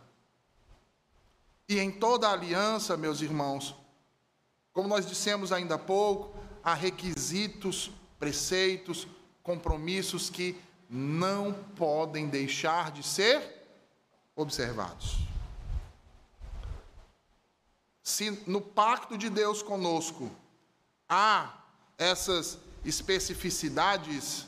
E 1.68 1.78
em 1.78 1.90
toda 1.90 2.30
aliança, 2.30 2.96
meus 2.96 3.20
irmãos, 3.20 3.74
como 4.72 4.88
nós 4.88 5.06
dissemos 5.06 5.52
ainda 5.52 5.74
há 5.74 5.78
pouco, 5.78 6.38
há 6.62 6.74
requisitos, 6.74 7.90
preceitos, 8.18 9.06
compromissos 9.42 10.30
que 10.30 10.56
não 10.88 11.52
podem 11.52 12.28
deixar 12.28 12.90
de 12.92 13.02
ser 13.02 13.66
observados 14.36 15.28
se 18.08 18.30
no 18.46 18.60
pacto 18.62 19.18
de 19.18 19.28
Deus 19.28 19.62
conosco 19.62 20.30
há 21.06 21.52
essas 21.98 22.58
especificidades, 22.84 24.46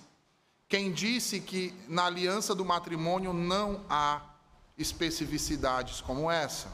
quem 0.68 0.92
disse 0.92 1.40
que 1.40 1.74
na 1.88 2.06
aliança 2.06 2.54
do 2.54 2.64
matrimônio 2.64 3.32
não 3.32 3.84
há 3.88 4.22
especificidades 4.78 6.00
como 6.00 6.30
essa? 6.30 6.72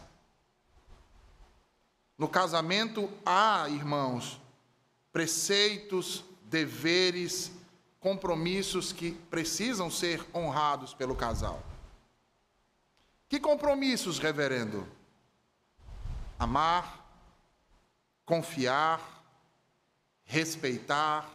No 2.19 2.29
casamento 2.29 3.11
há, 3.25 3.69
irmãos, 3.69 4.41
preceitos, 5.13 6.25
deveres, 6.45 7.51
compromissos 8.01 8.93
que 8.93 9.13
precisam 9.31 9.91
ser 9.91 10.25
honrados 10.35 10.95
pelo 10.95 11.17
casal. 11.17 11.63
Que 13.29 13.41
compromissos, 13.41 14.19
reverendo? 14.19 14.87
amar, 16.39 17.05
confiar, 18.25 19.01
respeitar, 20.25 21.29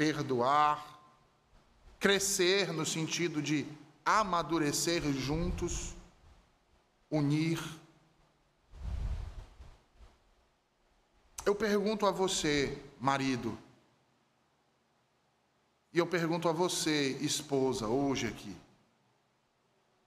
perdoar, 0.00 0.98
crescer 1.98 2.72
no 2.72 2.86
sentido 2.86 3.42
de 3.42 3.66
amadurecer 4.02 5.02
juntos, 5.12 5.94
unir. 7.10 7.62
Eu 11.44 11.54
pergunto 11.54 12.06
a 12.06 12.10
você, 12.10 12.82
marido, 12.98 13.58
e 15.92 15.98
eu 15.98 16.06
pergunto 16.06 16.48
a 16.48 16.52
você, 16.52 17.18
esposa, 17.18 17.86
hoje 17.86 18.26
aqui, 18.26 18.56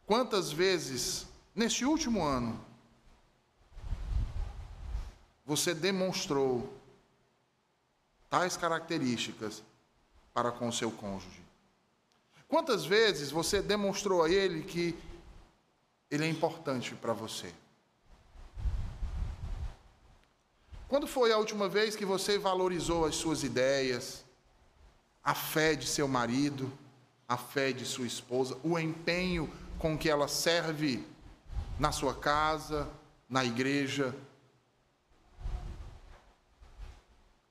quantas 0.08 0.52
vezes, 0.52 1.28
neste 1.54 1.86
último 1.86 2.24
ano, 2.24 2.60
você 5.46 5.72
demonstrou 5.72 6.82
tais 8.28 8.58
características 8.58 9.62
para 10.34 10.52
com 10.52 10.72
seu 10.72 10.92
cônjuge? 10.92 11.44
Quantas 12.48 12.86
vezes 12.86 13.32
você 13.32 13.62
demonstrou 13.62 14.24
a 14.24 14.30
ele 14.30 14.64
que 14.64 14.96
ele 16.10 16.26
é 16.26 16.30
importante 16.30 16.96
para 16.96 17.14
você? 17.14 17.54
Quando 20.88 21.08
foi 21.08 21.32
a 21.32 21.38
última 21.38 21.68
vez 21.68 21.96
que 21.96 22.06
você 22.06 22.38
valorizou 22.38 23.06
as 23.06 23.16
suas 23.16 23.44
ideias, 23.44 24.24
a 25.24 25.34
fé 25.34 25.74
de 25.74 25.88
seu 25.88 26.08
marido, 26.08 26.72
a 27.28 27.38
fé 27.38 27.72
de 27.72 27.86
sua 27.86 28.06
esposa, 28.06 28.56
o 28.64 28.78
empenho 28.78 29.52
com 29.80 29.98
que 29.98 30.08
ela 30.08 30.28
serve 30.28 31.04
na 31.80 31.92
sua 31.92 32.14
casa, 32.14 32.88
na 33.28 33.44
igreja? 33.44 34.16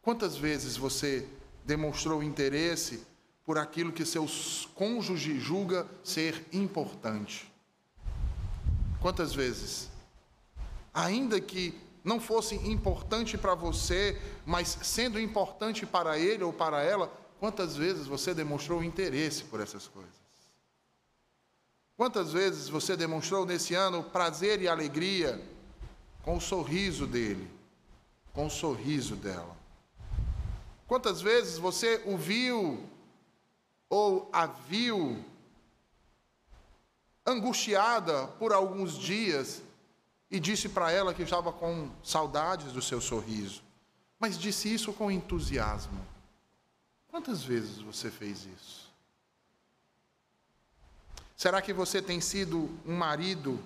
Quantas 0.00 0.36
vezes 0.36 0.76
você 0.76 1.28
demonstrou 1.64 2.22
interesse 2.22 3.06
por 3.44 3.58
aquilo 3.58 3.92
que 3.92 4.04
seu 4.04 4.26
cônjuge 4.74 5.38
julga 5.38 5.86
ser 6.02 6.46
importante? 6.52 7.50
Quantas 9.00 9.34
vezes? 9.34 9.88
Ainda 10.94 11.40
que 11.40 11.74
não 12.04 12.20
fosse 12.20 12.54
importante 12.54 13.38
para 13.38 13.54
você, 13.54 14.20
mas 14.44 14.78
sendo 14.82 15.20
importante 15.20 15.86
para 15.86 16.18
ele 16.18 16.42
ou 16.42 16.52
para 16.52 16.82
ela, 16.82 17.12
quantas 17.38 17.76
vezes 17.76 18.06
você 18.06 18.34
demonstrou 18.34 18.82
interesse 18.82 19.44
por 19.44 19.60
essas 19.60 19.86
coisas? 19.88 20.22
Quantas 21.96 22.32
vezes 22.32 22.68
você 22.68 22.96
demonstrou 22.96 23.46
nesse 23.46 23.74
ano 23.74 24.02
prazer 24.02 24.60
e 24.60 24.68
alegria 24.68 25.40
com 26.22 26.36
o 26.36 26.40
sorriso 26.40 27.06
dele, 27.06 27.48
com 28.32 28.46
o 28.46 28.50
sorriso 28.50 29.14
dela? 29.14 29.61
Quantas 30.92 31.22
vezes 31.22 31.56
você 31.56 32.02
o 32.04 32.18
viu 32.18 32.86
ou 33.88 34.28
a 34.30 34.44
viu 34.44 35.24
angustiada 37.24 38.26
por 38.38 38.52
alguns 38.52 38.98
dias 38.98 39.62
e 40.30 40.38
disse 40.38 40.68
para 40.68 40.92
ela 40.92 41.14
que 41.14 41.22
estava 41.22 41.50
com 41.50 41.88
saudades 42.04 42.74
do 42.74 42.82
seu 42.82 43.00
sorriso, 43.00 43.62
mas 44.20 44.36
disse 44.38 44.70
isso 44.70 44.92
com 44.92 45.10
entusiasmo. 45.10 46.06
Quantas 47.08 47.42
vezes 47.42 47.78
você 47.78 48.10
fez 48.10 48.44
isso? 48.44 48.92
Será 51.34 51.62
que 51.62 51.72
você 51.72 52.02
tem 52.02 52.20
sido 52.20 52.68
um 52.84 52.94
marido 52.94 53.58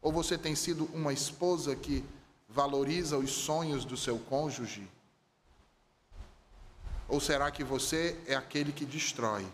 ou 0.00 0.12
você 0.12 0.38
tem 0.38 0.54
sido 0.54 0.84
uma 0.94 1.12
esposa 1.12 1.74
que 1.74 2.04
valoriza 2.48 3.18
os 3.18 3.32
sonhos 3.32 3.84
do 3.84 3.96
seu 3.96 4.16
cônjuge? 4.16 4.88
Ou 7.08 7.20
será 7.20 7.50
que 7.50 7.62
você 7.62 8.20
é 8.26 8.34
aquele 8.34 8.72
que 8.72 8.84
destrói? 8.84 9.46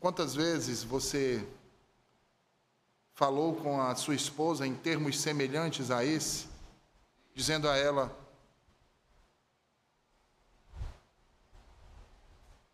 Quantas 0.00 0.34
vezes 0.34 0.82
você 0.82 1.46
falou 3.12 3.54
com 3.54 3.80
a 3.80 3.94
sua 3.94 4.14
esposa 4.14 4.66
em 4.66 4.74
termos 4.74 5.20
semelhantes 5.20 5.90
a 5.90 6.04
esse, 6.04 6.48
dizendo 7.34 7.68
a 7.68 7.76
ela: 7.76 8.10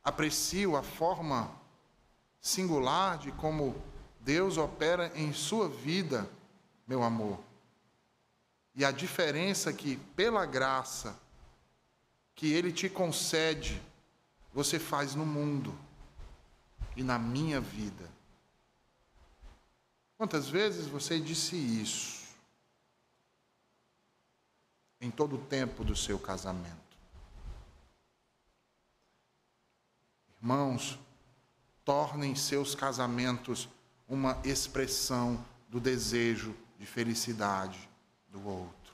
aprecio 0.04 0.76
a 0.76 0.82
forma 0.84 1.65
singular 2.46 3.18
de 3.18 3.32
como 3.32 3.74
Deus 4.20 4.56
opera 4.56 5.10
em 5.16 5.32
sua 5.32 5.68
vida, 5.68 6.30
meu 6.86 7.02
amor. 7.02 7.40
E 8.72 8.84
a 8.84 8.92
diferença 8.92 9.72
que, 9.72 9.96
pela 10.14 10.46
graça 10.46 11.18
que 12.36 12.52
Ele 12.52 12.70
te 12.70 12.88
concede, 12.88 13.82
você 14.54 14.78
faz 14.78 15.16
no 15.16 15.26
mundo 15.26 15.76
e 16.94 17.02
na 17.02 17.18
minha 17.18 17.60
vida. 17.60 18.08
Quantas 20.16 20.48
vezes 20.48 20.86
você 20.86 21.18
disse 21.18 21.56
isso 21.56 22.26
em 25.00 25.10
todo 25.10 25.34
o 25.34 25.44
tempo 25.46 25.82
do 25.82 25.96
seu 25.96 26.16
casamento? 26.16 26.96
Irmãos, 30.40 30.96
tornem 31.86 32.34
seus 32.34 32.74
casamentos 32.74 33.68
uma 34.08 34.36
expressão 34.44 35.42
do 35.68 35.78
desejo 35.78 36.52
de 36.76 36.84
felicidade 36.84 37.88
do 38.28 38.44
outro. 38.44 38.92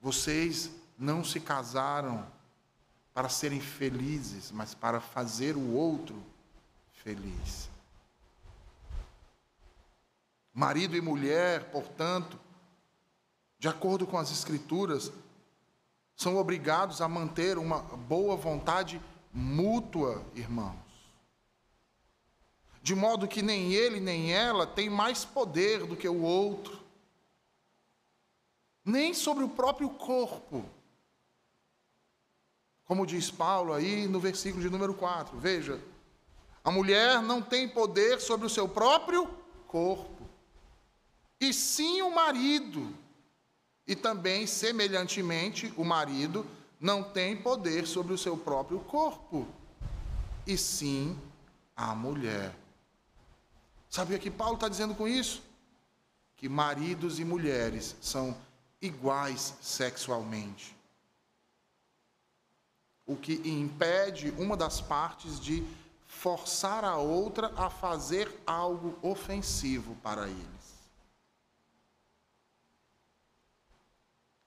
Vocês 0.00 0.70
não 0.96 1.24
se 1.24 1.40
casaram 1.40 2.24
para 3.12 3.28
serem 3.28 3.60
felizes, 3.60 4.52
mas 4.52 4.72
para 4.72 5.00
fazer 5.00 5.56
o 5.56 5.72
outro 5.72 6.22
feliz. 6.92 7.68
Marido 10.54 10.96
e 10.96 11.00
mulher, 11.00 11.72
portanto, 11.72 12.38
de 13.58 13.66
acordo 13.66 14.06
com 14.06 14.16
as 14.16 14.30
Escrituras, 14.30 15.12
são 16.14 16.36
obrigados 16.36 17.00
a 17.00 17.08
manter 17.08 17.58
uma 17.58 17.80
boa 17.80 18.36
vontade 18.36 19.00
mútua, 19.32 20.24
irmãos. 20.34 20.76
De 22.82 22.94
modo 22.94 23.28
que 23.28 23.42
nem 23.42 23.72
ele 23.72 24.00
nem 24.00 24.32
ela 24.32 24.66
tem 24.66 24.90
mais 24.90 25.24
poder 25.24 25.86
do 25.86 25.96
que 25.96 26.08
o 26.08 26.22
outro, 26.22 26.80
nem 28.84 29.14
sobre 29.14 29.44
o 29.44 29.48
próprio 29.48 29.88
corpo 29.90 30.64
como 32.92 33.06
diz 33.06 33.30
Paulo 33.30 33.72
aí 33.72 34.06
no 34.06 34.20
versículo 34.20 34.62
de 34.62 34.68
número 34.68 34.92
4. 34.92 35.38
Veja, 35.38 35.80
a 36.62 36.70
mulher 36.70 37.22
não 37.22 37.40
tem 37.40 37.66
poder 37.66 38.20
sobre 38.20 38.46
o 38.46 38.50
seu 38.50 38.68
próprio 38.68 39.26
corpo, 39.66 40.28
e 41.40 41.54
sim 41.54 42.02
o 42.02 42.14
marido. 42.14 42.94
E 43.86 43.96
também, 43.96 44.46
semelhantemente, 44.46 45.72
o 45.74 45.84
marido 45.84 46.46
não 46.82 47.02
tem 47.02 47.34
poder 47.34 47.86
sobre 47.86 48.12
o 48.12 48.18
seu 48.18 48.36
próprio 48.36 48.80
corpo, 48.80 49.46
e 50.46 50.58
sim 50.58 51.18
a 51.74 51.94
mulher. 51.94 52.54
Sabe 53.88 54.14
o 54.14 54.18
que 54.18 54.30
Paulo 54.30 54.56
está 54.56 54.68
dizendo 54.68 54.94
com 54.94 55.08
isso? 55.08 55.42
Que 56.36 56.48
maridos 56.48 57.18
e 57.18 57.24
mulheres 57.24 57.96
são 58.02 58.36
iguais 58.82 59.54
sexualmente 59.62 60.76
o 63.06 63.16
que 63.16 63.34
impede 63.44 64.30
uma 64.38 64.56
das 64.56 64.80
partes 64.80 65.38
de 65.38 65.64
forçar 66.06 66.84
a 66.84 66.96
outra 66.96 67.52
a 67.56 67.68
fazer 67.68 68.30
algo 68.46 68.98
ofensivo 69.02 69.96
para 69.96 70.28
eles. 70.28 70.61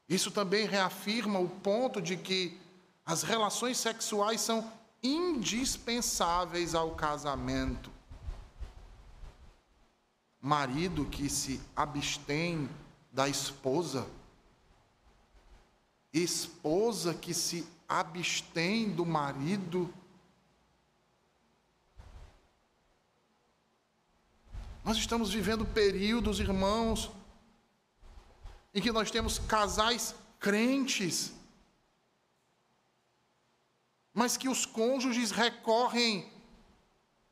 Isso 0.08 0.30
também 0.30 0.68
reafirma 0.68 1.40
o 1.40 1.50
ponto 1.50 2.02
de 2.02 2.16
que 2.16 2.60
as 3.06 3.24
relações 3.24 3.78
sexuais 3.78 4.42
são 4.42 4.72
indispensáveis 5.02 6.76
ao 6.76 6.92
casamento. 6.92 7.92
Marido 10.40 11.06
que 11.06 11.28
se 11.30 11.60
abstém 11.76 12.70
da 13.12 13.28
esposa, 13.28 14.08
esposa 16.14 17.14
que 17.14 17.34
se 17.34 17.68
abstém 17.88 18.92
do 18.92 19.06
marido. 19.06 19.92
Nós 24.84 24.98
estamos 24.98 25.34
vivendo 25.34 25.66
períodos, 25.66 26.40
irmãos, 26.40 27.10
em 28.76 28.82
que 28.82 28.92
nós 28.92 29.10
temos 29.10 29.40
casais 29.40 30.14
crentes, 30.38 31.34
mas 34.14 34.36
que 34.36 34.50
os 34.50 34.66
cônjuges 34.66 35.32
recorrem 35.32 36.30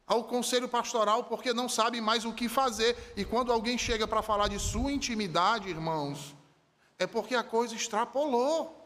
ao 0.07 0.23
conselho 0.23 0.69
pastoral 0.69 1.25
porque 1.25 1.53
não 1.53 1.67
sabem 1.67 1.99
mais 1.99 2.23
o 2.23 2.33
que 2.33 2.47
fazer. 2.47 3.13
E 3.17 3.25
quando 3.25 3.51
alguém 3.51 3.77
chega 3.77 4.07
para 4.07 4.21
falar 4.21 4.47
de 4.47 4.57
sua 4.57 4.91
intimidade, 4.91 5.69
irmãos, 5.69 6.33
é 6.97 7.05
porque 7.05 7.35
a 7.35 7.43
coisa 7.43 7.75
extrapolou. 7.75 8.79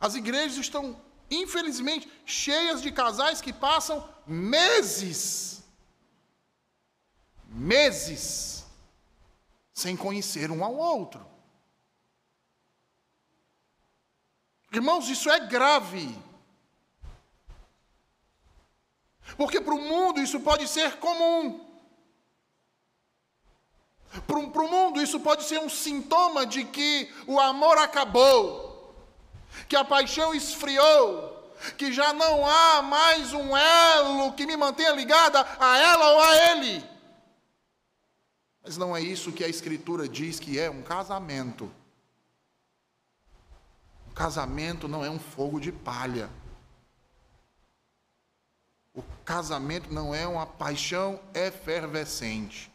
As 0.00 0.14
igrejas 0.14 0.56
estão, 0.56 0.98
infelizmente, 1.30 2.10
cheias 2.24 2.80
de 2.80 2.90
casais 2.90 3.40
que 3.42 3.52
passam 3.52 4.08
meses, 4.28 5.62
meses, 7.46 8.64
sem 9.72 9.96
conhecer 9.96 10.50
um 10.50 10.62
ao 10.64 10.74
outro. 10.74 11.26
Irmãos, 14.70 15.08
isso 15.08 15.30
é 15.30 15.40
grave. 15.40 16.14
Porque 19.36 19.60
para 19.60 19.74
o 19.74 19.80
mundo 19.80 20.20
isso 20.20 20.40
pode 20.40 20.68
ser 20.68 20.98
comum. 20.98 21.68
Para 24.26 24.38
o 24.38 24.68
mundo, 24.68 25.02
isso 25.02 25.20
pode 25.20 25.44
ser 25.44 25.60
um 25.60 25.68
sintoma 25.68 26.46
de 26.46 26.64
que 26.64 27.12
o 27.26 27.38
amor 27.38 27.76
acabou, 27.78 28.94
que 29.68 29.76
a 29.76 29.84
paixão 29.84 30.34
esfriou, 30.34 31.37
que 31.76 31.92
já 31.92 32.12
não 32.12 32.46
há 32.46 32.82
mais 32.82 33.32
um 33.32 33.56
elo 33.56 34.32
que 34.34 34.46
me 34.46 34.56
mantenha 34.56 34.92
ligada 34.92 35.40
a 35.58 35.78
ela 35.78 36.10
ou 36.12 36.20
a 36.20 36.36
ele. 36.50 36.84
Mas 38.62 38.76
não 38.76 38.96
é 38.96 39.00
isso 39.00 39.32
que 39.32 39.42
a 39.42 39.48
Escritura 39.48 40.08
diz 40.08 40.38
que 40.38 40.58
é 40.58 40.70
um 40.70 40.82
casamento. 40.82 41.72
Um 44.10 44.12
casamento 44.12 44.86
não 44.86 45.04
é 45.04 45.08
um 45.08 45.18
fogo 45.18 45.58
de 45.58 45.72
palha. 45.72 46.28
O 48.94 49.02
casamento 49.24 49.92
não 49.92 50.14
é 50.14 50.26
uma 50.26 50.44
paixão 50.44 51.20
efervescente. 51.32 52.70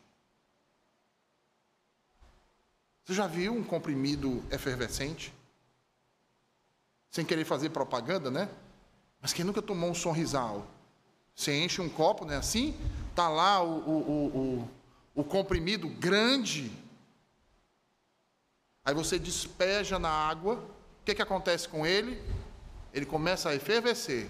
Você 3.03 3.13
já 3.13 3.27
viu 3.27 3.53
um 3.53 3.63
comprimido 3.63 4.43
efervescente? 4.49 5.33
Sem 7.11 7.25
querer 7.25 7.45
fazer 7.45 7.69
propaganda, 7.69 8.31
né? 8.31 8.49
Mas 9.23 9.31
quem 9.31 9.45
nunca 9.45 9.61
tomou 9.61 9.89
um 9.89 9.95
sorrisal? 9.95 10.67
Você 11.33 11.63
enche 11.63 11.81
um 11.81 11.87
copo, 11.87 12.25
né? 12.25 12.35
Assim, 12.35 12.77
tá 13.15 13.29
lá 13.29 13.63
o, 13.63 13.77
o, 13.89 14.37
o, 15.15 15.21
o 15.21 15.23
comprimido 15.23 15.87
grande. 15.87 16.69
Aí 18.83 18.93
você 18.93 19.17
despeja 19.17 19.97
na 19.97 20.09
água. 20.09 20.55
O 20.55 21.05
que, 21.05 21.15
que 21.15 21.21
acontece 21.21 21.69
com 21.69 21.85
ele? 21.85 22.21
Ele 22.93 23.05
começa 23.05 23.47
a 23.47 23.55
efervescer. 23.55 24.29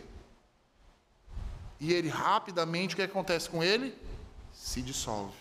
E 1.79 1.91
ele 1.91 2.07
rapidamente, 2.07 2.93
o 2.93 2.97
que 2.97 3.01
acontece 3.01 3.49
com 3.49 3.63
ele? 3.63 3.97
Se 4.53 4.79
dissolve. 4.79 5.35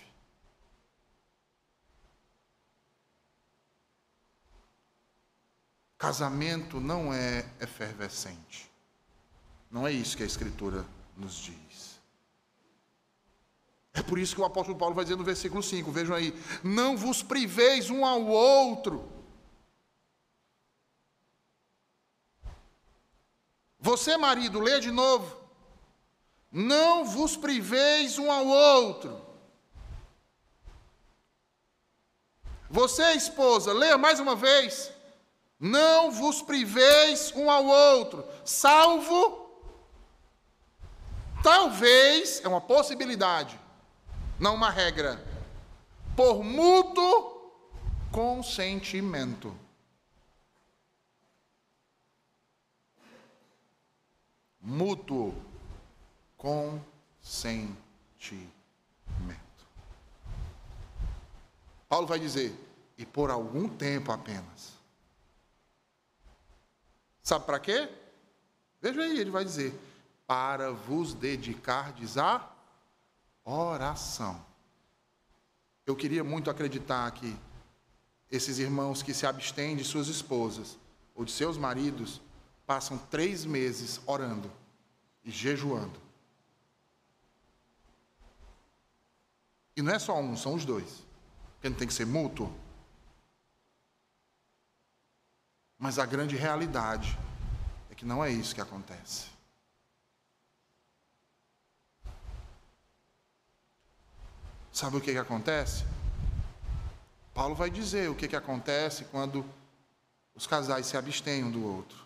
Casamento 5.99 6.81
não 6.81 7.13
é 7.13 7.47
efervescente. 7.61 8.72
Não 9.73 9.87
é 9.87 9.91
isso 9.91 10.19
que 10.19 10.23
a 10.23 10.27
Escritura 10.27 10.85
nos 11.17 11.37
diz. 11.37 11.99
É 13.95 14.03
por 14.03 14.19
isso 14.19 14.35
que 14.35 14.41
o 14.43 14.45
apóstolo 14.45 14.77
Paulo 14.77 14.95
vai 14.95 15.05
dizer 15.05 15.17
no 15.17 15.25
versículo 15.25 15.63
5, 15.63 15.91
vejam 15.91 16.15
aí: 16.15 16.39
Não 16.63 16.95
vos 16.95 17.23
priveis 17.23 17.89
um 17.89 18.05
ao 18.05 18.27
outro. 18.27 19.11
Você, 23.81 24.17
marido, 24.17 24.61
lê 24.61 24.79
de 24.79 24.91
novo. 24.91 25.41
Não 26.51 27.05
vos 27.05 27.35
priveis 27.35 28.19
um 28.19 28.31
ao 28.31 28.47
outro. 28.47 29.21
Você, 32.69 33.13
esposa, 33.13 33.73
leia 33.73 33.97
mais 33.97 34.21
uma 34.21 34.37
vez. 34.37 34.93
Não 35.59 36.11
vos 36.11 36.43
priveis 36.43 37.33
um 37.35 37.51
ao 37.51 37.65
outro, 37.65 38.25
salvo. 38.45 39.42
Talvez, 41.43 42.41
é 42.45 42.49
uma 42.49 42.61
possibilidade, 42.61 43.59
não 44.39 44.55
uma 44.55 44.71
regra, 44.71 45.21
por 46.17 46.45
mútuo 46.45 47.33
consentimento. 48.13 49.53
Mútuo 54.61 55.35
consentimento. 56.37 57.83
Paulo 61.89 62.07
vai 62.07 62.21
dizer, 62.21 62.55
e 62.97 63.05
por 63.05 63.31
algum 63.31 63.69
tempo 63.69 64.13
apenas. 64.13 64.73
Sabe 67.23 67.45
para 67.45 67.59
quê? 67.59 67.89
Veja 68.81 69.03
aí, 69.03 69.19
ele 69.19 69.31
vai 69.31 69.45
dizer: 69.45 69.75
para 70.33 70.73
vos 70.73 71.13
dedicardes 71.13 72.17
à 72.17 72.51
oração. 73.45 74.43
Eu 75.85 75.95
queria 75.95 76.25
muito 76.25 76.49
acreditar 76.49 77.11
que 77.11 77.37
esses 78.31 78.59
irmãos 78.59 79.03
que 79.03 79.13
se 79.13 79.27
abstêm 79.27 79.77
de 79.77 79.85
suas 79.85 80.09
esposas 80.09 80.79
ou 81.15 81.27
de 81.27 81.33
seus 81.33 81.59
maridos 81.59 82.23
passam 82.67 82.97
três 82.97 83.45
meses 83.45 84.01
orando 84.07 84.51
e 85.23 85.31
jejuando. 85.31 86.01
E 89.77 89.83
não 89.83 89.93
é 89.93 89.99
só 89.99 90.19
um, 90.19 90.35
são 90.35 90.55
os 90.55 90.65
dois. 90.65 91.05
Porque 91.57 91.69
não 91.69 91.77
tem 91.77 91.87
que 91.87 91.93
ser 91.93 92.07
mútuo. 92.07 92.51
Mas 95.79 95.99
a 95.99 96.07
grande 96.07 96.37
realidade 96.37 97.19
é 97.91 97.95
que 97.95 98.07
não 98.07 98.25
é 98.25 98.31
isso 98.31 98.55
que 98.55 98.63
acontece. 98.63 99.32
Sabe 104.73 104.97
o 104.97 105.01
que, 105.01 105.13
que 105.13 105.19
acontece? 105.19 105.85
Paulo 107.35 107.55
vai 107.55 107.71
dizer 107.71 108.09
o 108.09 108.15
que, 108.15 108.27
que 108.27 108.37
acontece 108.37 109.05
quando 109.05 109.45
os 110.35 110.47
casais 110.47 110.87
se 110.87 110.97
abstêm 110.97 111.45
um 111.45 111.51
do 111.51 111.63
outro. 111.63 112.01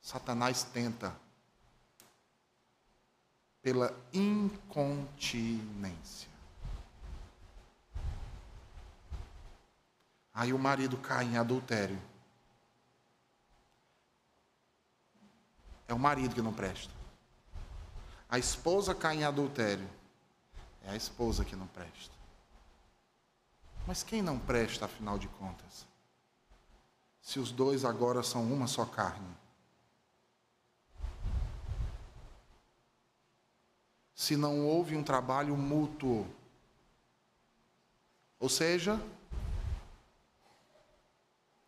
Satanás 0.00 0.62
tenta 0.62 1.16
pela 3.62 3.94
incontinência. 4.12 6.28
Aí 10.32 10.52
o 10.52 10.58
marido 10.58 10.96
cai 10.96 11.24
em 11.24 11.36
adultério. 11.36 12.00
É 15.86 15.94
o 15.94 15.98
marido 15.98 16.34
que 16.34 16.42
não 16.42 16.52
presta. 16.52 16.92
A 18.28 18.38
esposa 18.38 18.94
cai 18.94 19.16
em 19.16 19.24
adultério. 19.24 19.88
É 20.84 20.90
a 20.90 20.96
esposa 20.96 21.44
que 21.44 21.54
não 21.54 21.66
presta. 21.66 22.14
Mas 23.86 24.02
quem 24.02 24.22
não 24.22 24.38
presta, 24.38 24.84
afinal 24.84 25.18
de 25.18 25.28
contas? 25.28 25.86
Se 27.20 27.38
os 27.38 27.52
dois 27.52 27.84
agora 27.84 28.22
são 28.22 28.42
uma 28.44 28.66
só 28.66 28.84
carne. 28.84 29.34
Se 34.14 34.36
não 34.36 34.66
houve 34.66 34.96
um 34.96 35.02
trabalho 35.02 35.56
mútuo. 35.56 36.26
Ou 38.38 38.48
seja, 38.48 39.00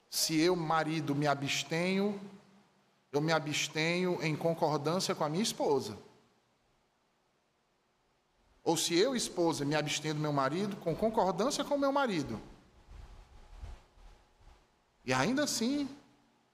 se 0.09 0.39
eu, 0.39 0.55
marido, 0.55 1.15
me 1.15 1.27
abstenho, 1.27 2.21
eu 3.11 3.21
me 3.21 3.33
abstenho 3.33 4.23
em 4.23 4.37
concordância 4.37 5.15
com 5.15 5.25
a 5.25 5.29
minha 5.29 5.43
esposa. 5.43 5.97
Ou 8.65 8.77
se 8.77 8.95
eu, 8.95 9.17
esposa, 9.17 9.65
me 9.65 9.75
abstenho 9.75 10.15
do 10.15 10.21
meu 10.21 10.33
marido, 10.33 10.77
com 10.77 10.95
concordância 10.95 11.65
com 11.65 11.75
o 11.75 11.79
meu 11.79 11.93
marido. 11.93 12.41
E 15.05 15.13
ainda 15.13 15.45
assim, 15.45 15.89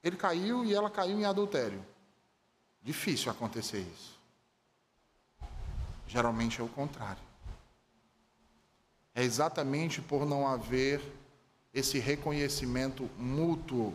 ele 0.03 0.16
caiu 0.16 0.64
e 0.64 0.75
ela 0.75 0.90
caiu 0.90 1.18
em 1.18 1.25
adultério. 1.25 1.85
Difícil 2.83 3.31
acontecer 3.31 3.81
isso. 3.81 4.18
Geralmente 6.07 6.61
é 6.61 6.64
o 6.64 6.68
contrário. 6.68 7.23
É 9.14 9.23
exatamente 9.23 10.01
por 10.01 10.25
não 10.25 10.49
haver 10.49 11.03
esse 11.75 11.99
reconhecimento 11.99 13.11
mútuo 13.18 13.94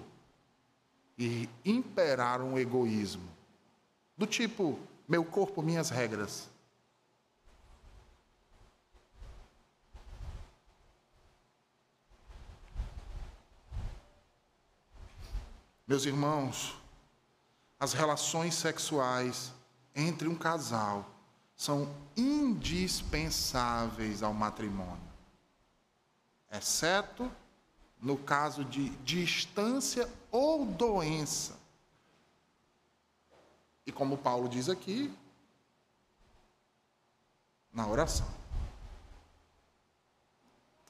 e 1.17 1.49
imperar 1.65 2.41
um 2.41 2.57
egoísmo. 2.59 3.27
Do 4.15 4.27
tipo, 4.27 4.77
meu 5.07 5.25
corpo, 5.25 5.63
minhas 5.63 5.89
regras. 5.89 6.49
Meus 15.85 16.05
irmãos, 16.05 16.75
as 17.79 17.93
relações 17.93 18.55
sexuais 18.55 19.53
entre 19.93 20.27
um 20.27 20.35
casal 20.35 21.07
são 21.55 21.95
indispensáveis 22.15 24.23
ao 24.23 24.33
matrimônio, 24.33 25.13
exceto 26.51 27.31
no 27.99 28.17
caso 28.17 28.65
de 28.65 28.89
distância 28.99 30.09
ou 30.31 30.65
doença. 30.65 31.61
E 33.85 33.91
como 33.91 34.17
Paulo 34.17 34.47
diz 34.47 34.69
aqui, 34.69 35.13
na 37.73 37.87
oração. 37.87 38.27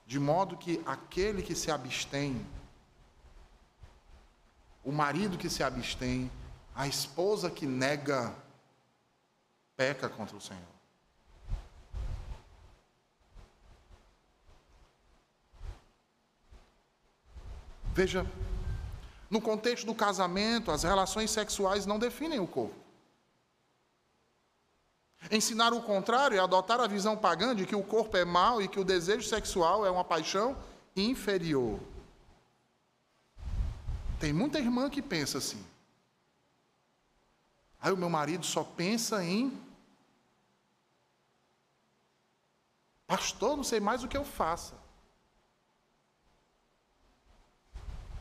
De 0.06 0.20
modo 0.20 0.58
que 0.58 0.82
aquele 0.86 1.42
que 1.42 1.56
se 1.56 1.72
abstém, 1.72 2.46
o 4.84 4.91
marido 4.91 5.38
que 5.38 5.50
se 5.50 5.63
abstém, 5.63 6.30
a 6.76 6.88
esposa 6.88 7.50
que 7.50 7.65
nega, 7.65 8.34
peca 9.78 10.10
contra 10.10 10.36
o 10.36 10.41
Senhor. 10.41 10.62
Veja, 17.93 18.26
no 19.30 19.39
contexto 19.39 19.86
do 19.86 19.93
casamento, 19.93 20.72
as 20.72 20.84
relações 20.84 21.30
sexuais 21.30 21.86
não 21.86 22.00
definem 22.00 22.39
o 22.39 22.48
corpo. 22.48 22.76
Ensinar 25.32 25.74
o 25.74 25.82
contrário 25.82 26.38
é 26.38 26.39
adotar 26.39 26.80
a 26.82 26.88
visão 26.88 27.15
pagã 27.15 27.56
de 27.56 27.65
que 27.65 27.76
o 27.76 27.84
corpo 27.84 28.17
é 28.17 28.26
mau 28.26 28.62
e 28.62 28.67
que 28.67 28.80
o 28.80 28.84
desejo 28.84 29.28
sexual 29.28 29.86
é 29.86 29.91
uma 29.91 30.04
paixão 30.04 30.58
inferior. 30.96 31.80
Tem 34.24 34.32
muita 34.32 34.58
irmã 34.58 34.90
que 34.90 35.02
pensa 35.02 35.38
assim. 35.38 35.62
Aí 37.78 37.92
o 37.92 37.98
meu 37.98 38.10
marido 38.10 38.46
só 38.46 38.64
pensa 38.64 39.22
em. 39.22 39.52
Pastor, 43.06 43.58
não 43.58 43.66
sei 43.66 43.82
mais 43.82 44.02
o 44.02 44.08
que 44.08 44.16
eu 44.16 44.24
faça. 44.24 44.76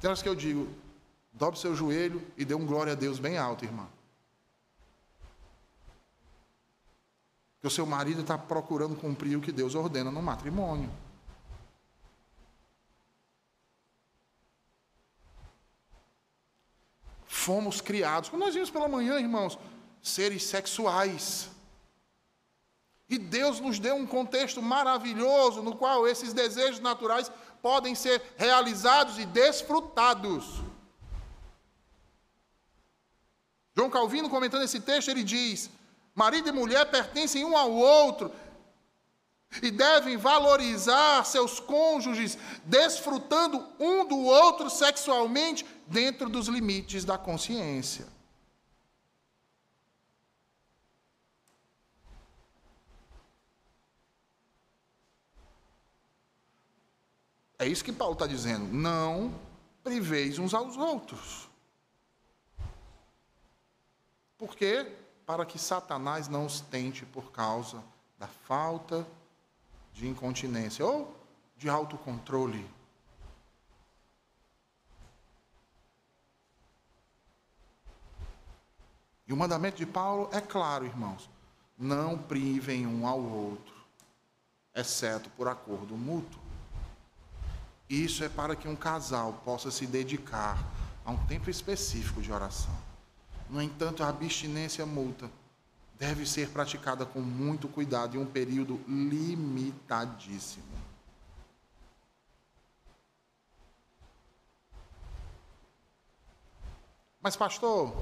Tem 0.00 0.08
horas 0.08 0.20
que 0.20 0.28
eu 0.28 0.34
digo, 0.34 0.68
dobre 1.32 1.60
seu 1.60 1.72
joelho 1.72 2.20
e 2.36 2.44
dê 2.44 2.52
um 2.52 2.66
glória 2.66 2.94
a 2.94 2.96
Deus 2.96 3.20
bem 3.20 3.38
alto, 3.38 3.64
irmão. 3.64 3.88
que 7.60 7.68
o 7.68 7.70
seu 7.70 7.86
marido 7.86 8.22
está 8.22 8.36
procurando 8.36 8.96
cumprir 8.96 9.36
o 9.36 9.40
que 9.40 9.52
Deus 9.52 9.76
ordena 9.76 10.10
no 10.10 10.20
matrimônio. 10.20 10.90
Fomos 17.44 17.80
criados, 17.80 18.28
quando 18.28 18.44
nós 18.44 18.54
vimos 18.54 18.70
pela 18.70 18.86
manhã, 18.86 19.18
irmãos, 19.18 19.58
seres 20.00 20.44
sexuais. 20.44 21.48
E 23.08 23.18
Deus 23.18 23.58
nos 23.58 23.80
deu 23.80 23.96
um 23.96 24.06
contexto 24.06 24.62
maravilhoso 24.62 25.60
no 25.60 25.74
qual 25.74 26.06
esses 26.06 26.32
desejos 26.32 26.78
naturais 26.78 27.32
podem 27.60 27.96
ser 27.96 28.22
realizados 28.36 29.18
e 29.18 29.26
desfrutados. 29.26 30.44
João 33.76 33.90
Calvino, 33.90 34.30
comentando 34.30 34.62
esse 34.62 34.78
texto, 34.78 35.08
ele 35.10 35.24
diz: 35.24 35.68
Marido 36.14 36.48
e 36.48 36.52
mulher 36.52 36.84
pertencem 36.92 37.44
um 37.44 37.56
ao 37.56 37.72
outro 37.72 38.30
e 39.60 39.70
devem 39.70 40.16
valorizar 40.16 41.24
seus 41.24 41.58
cônjuges, 41.58 42.38
desfrutando 42.64 43.66
um 43.78 44.06
do 44.06 44.18
outro 44.18 44.70
sexualmente 44.70 45.66
dentro 45.86 46.28
dos 46.28 46.46
limites 46.46 47.04
da 47.04 47.18
consciência. 47.18 48.06
É 57.58 57.66
isso 57.66 57.84
que 57.84 57.92
Paulo 57.92 58.14
está 58.14 58.26
dizendo. 58.26 58.72
Não 58.72 59.32
priveis 59.84 60.38
uns 60.38 60.54
aos 60.54 60.76
outros. 60.76 61.48
Por 64.36 64.56
quê? 64.56 65.02
para 65.26 65.46
que 65.46 65.58
Satanás 65.58 66.28
não 66.28 66.46
os 66.46 66.60
tente 66.60 67.06
por 67.06 67.32
causa 67.32 67.82
da 68.18 68.26
falta 68.26 69.02
de 69.02 69.21
incontinência 70.00 70.84
ou 70.84 71.14
de 71.56 71.68
autocontrole. 71.68 72.68
E 79.26 79.32
o 79.32 79.36
mandamento 79.36 79.76
de 79.76 79.86
Paulo 79.86 80.28
é 80.32 80.40
claro, 80.40 80.84
irmãos: 80.84 81.30
não 81.78 82.18
privem 82.18 82.86
um 82.86 83.06
ao 83.06 83.20
outro, 83.20 83.74
exceto 84.74 85.30
por 85.30 85.48
acordo 85.48 85.96
mútuo. 85.96 86.40
Isso 87.88 88.24
é 88.24 88.28
para 88.28 88.56
que 88.56 88.68
um 88.68 88.76
casal 88.76 89.34
possa 89.44 89.70
se 89.70 89.86
dedicar 89.86 90.58
a 91.04 91.10
um 91.10 91.26
tempo 91.26 91.50
específico 91.50 92.22
de 92.22 92.32
oração. 92.32 92.74
No 93.50 93.60
entanto, 93.60 94.02
a 94.02 94.08
abstinência 94.08 94.86
multa 94.86 95.30
deve 96.02 96.26
ser 96.26 96.48
praticada 96.48 97.06
com 97.06 97.20
muito 97.20 97.68
cuidado 97.68 98.16
em 98.16 98.20
um 98.20 98.26
período 98.26 98.74
limitadíssimo. 98.88 100.66
Mas, 107.20 107.36
pastor, 107.36 107.94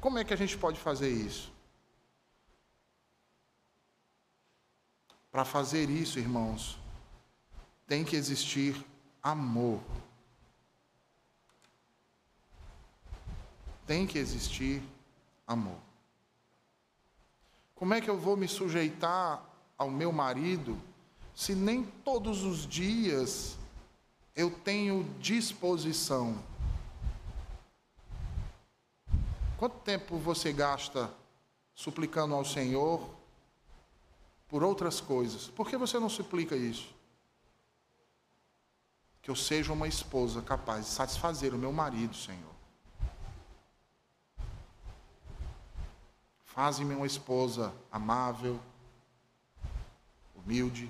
como 0.00 0.16
é 0.16 0.24
que 0.24 0.32
a 0.32 0.36
gente 0.36 0.56
pode 0.56 0.80
fazer 0.80 1.10
isso? 1.10 1.52
Para 5.30 5.44
fazer 5.44 5.90
isso, 5.90 6.18
irmãos, 6.18 6.78
tem 7.86 8.02
que 8.02 8.16
existir 8.16 8.82
amor. 9.22 9.82
tem 13.86 14.04
que 14.04 14.18
existir 14.18 14.82
amor. 15.46 15.78
Como 17.74 17.92
é 17.92 18.00
que 18.00 18.08
eu 18.08 18.18
vou 18.18 18.36
me 18.36 18.48
sujeitar 18.48 19.44
ao 19.76 19.90
meu 19.90 20.10
marido 20.10 20.80
se 21.34 21.54
nem 21.54 21.84
todos 21.84 22.42
os 22.42 22.66
dias 22.66 23.56
eu 24.34 24.50
tenho 24.50 25.04
disposição? 25.20 26.36
Quanto 29.58 29.78
tempo 29.80 30.18
você 30.18 30.52
gasta 30.52 31.10
suplicando 31.74 32.34
ao 32.34 32.44
Senhor 32.44 33.08
por 34.48 34.62
outras 34.62 35.00
coisas? 35.00 35.48
Por 35.48 35.68
que 35.68 35.76
você 35.76 35.98
não 35.98 36.08
suplica 36.08 36.56
isso? 36.56 36.94
Que 39.20 39.30
eu 39.30 39.36
seja 39.36 39.72
uma 39.72 39.86
esposa 39.88 40.40
capaz 40.40 40.86
de 40.86 40.90
satisfazer 40.92 41.54
o 41.54 41.58
meu 41.58 41.72
marido, 41.72 42.14
Senhor. 42.14 42.55
Faze-me 46.56 46.94
uma 46.94 47.06
esposa 47.06 47.70
amável, 47.92 48.58
humilde, 50.34 50.88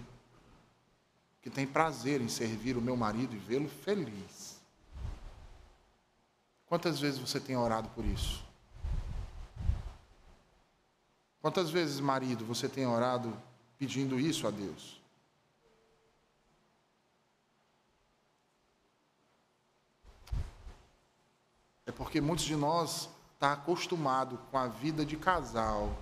que 1.43 1.51
tem 1.51 1.67
prazer 1.67 2.21
em 2.21 2.29
servir 2.29 2.77
o 2.77 2.81
meu 2.81 2.97
marido 2.97 3.35
e 3.35 3.39
vê-lo 3.41 3.69
feliz. 3.69 4.61
Quantas 6.67 7.01
vezes 7.01 7.19
você 7.19 7.41
tem 7.41 7.57
orado 7.57 7.89
por 7.89 8.05
isso? 8.05 8.45
Quantas 11.43 11.69
vezes, 11.69 11.99
marido, 11.99 12.45
você 12.45 12.69
tem 12.69 12.87
orado 12.87 13.37
pedindo 13.77 14.21
isso 14.21 14.47
a 14.47 14.53
Deus? 14.53 15.01
É 21.85 21.91
porque 21.91 22.21
muitos 22.21 22.45
de 22.45 22.55
nós 22.55 23.16
está 23.37 23.53
acostumado 23.53 24.39
com 24.51 24.57
a 24.57 24.67
vida 24.67 25.05
de 25.05 25.15
casal, 25.15 25.95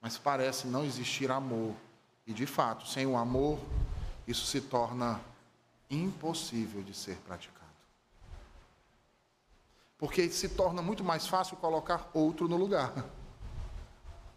mas 0.00 0.16
parece 0.16 0.68
não 0.68 0.84
existir 0.84 1.30
amor. 1.30 1.74
E 2.24 2.32
de 2.32 2.46
fato, 2.46 2.86
sem 2.86 3.04
o 3.04 3.16
amor, 3.16 3.58
isso 4.26 4.46
se 4.46 4.60
torna 4.60 5.20
impossível 5.90 6.82
de 6.82 6.94
ser 6.94 7.16
praticado. 7.18 7.60
Porque 9.98 10.30
se 10.30 10.50
torna 10.50 10.80
muito 10.80 11.02
mais 11.02 11.26
fácil 11.26 11.56
colocar 11.56 12.08
outro 12.14 12.48
no 12.48 12.56
lugar, 12.56 12.92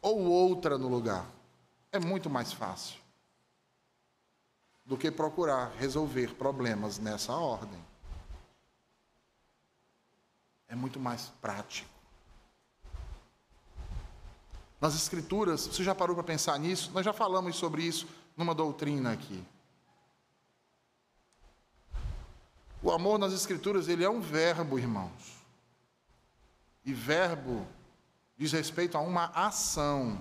ou 0.01 0.23
outra 0.25 0.79
no 0.79 0.87
lugar. 0.87 1.25
É 1.91 1.99
muito 1.99 2.27
mais 2.27 2.51
fácil 2.51 2.99
do 4.83 4.97
que 4.97 5.11
procurar 5.11 5.71
resolver 5.77 6.33
problemas 6.33 6.97
nessa 6.97 7.35
ordem 7.35 7.79
é 10.75 10.77
muito 10.77 10.99
mais 10.99 11.31
prático. 11.41 11.89
Nas 14.79 14.93
Escrituras, 14.93 15.65
você 15.65 15.83
já 15.83 15.95
parou 15.95 16.13
para 16.13 16.23
pensar 16.23 16.59
nisso? 16.59 16.91
Nós 16.93 17.05
já 17.05 17.13
falamos 17.13 17.55
sobre 17.55 17.81
isso 17.81 18.07
numa 18.35 18.53
doutrina 18.53 19.13
aqui. 19.13 19.41
O 22.83 22.91
amor 22.91 23.17
nas 23.17 23.33
Escrituras, 23.33 23.87
ele 23.87 24.03
é 24.03 24.09
um 24.09 24.19
verbo, 24.19 24.77
irmãos. 24.77 25.41
E 26.83 26.93
verbo 26.93 27.65
diz 28.37 28.51
respeito 28.51 28.97
a 28.97 29.01
uma 29.01 29.27
ação, 29.27 30.19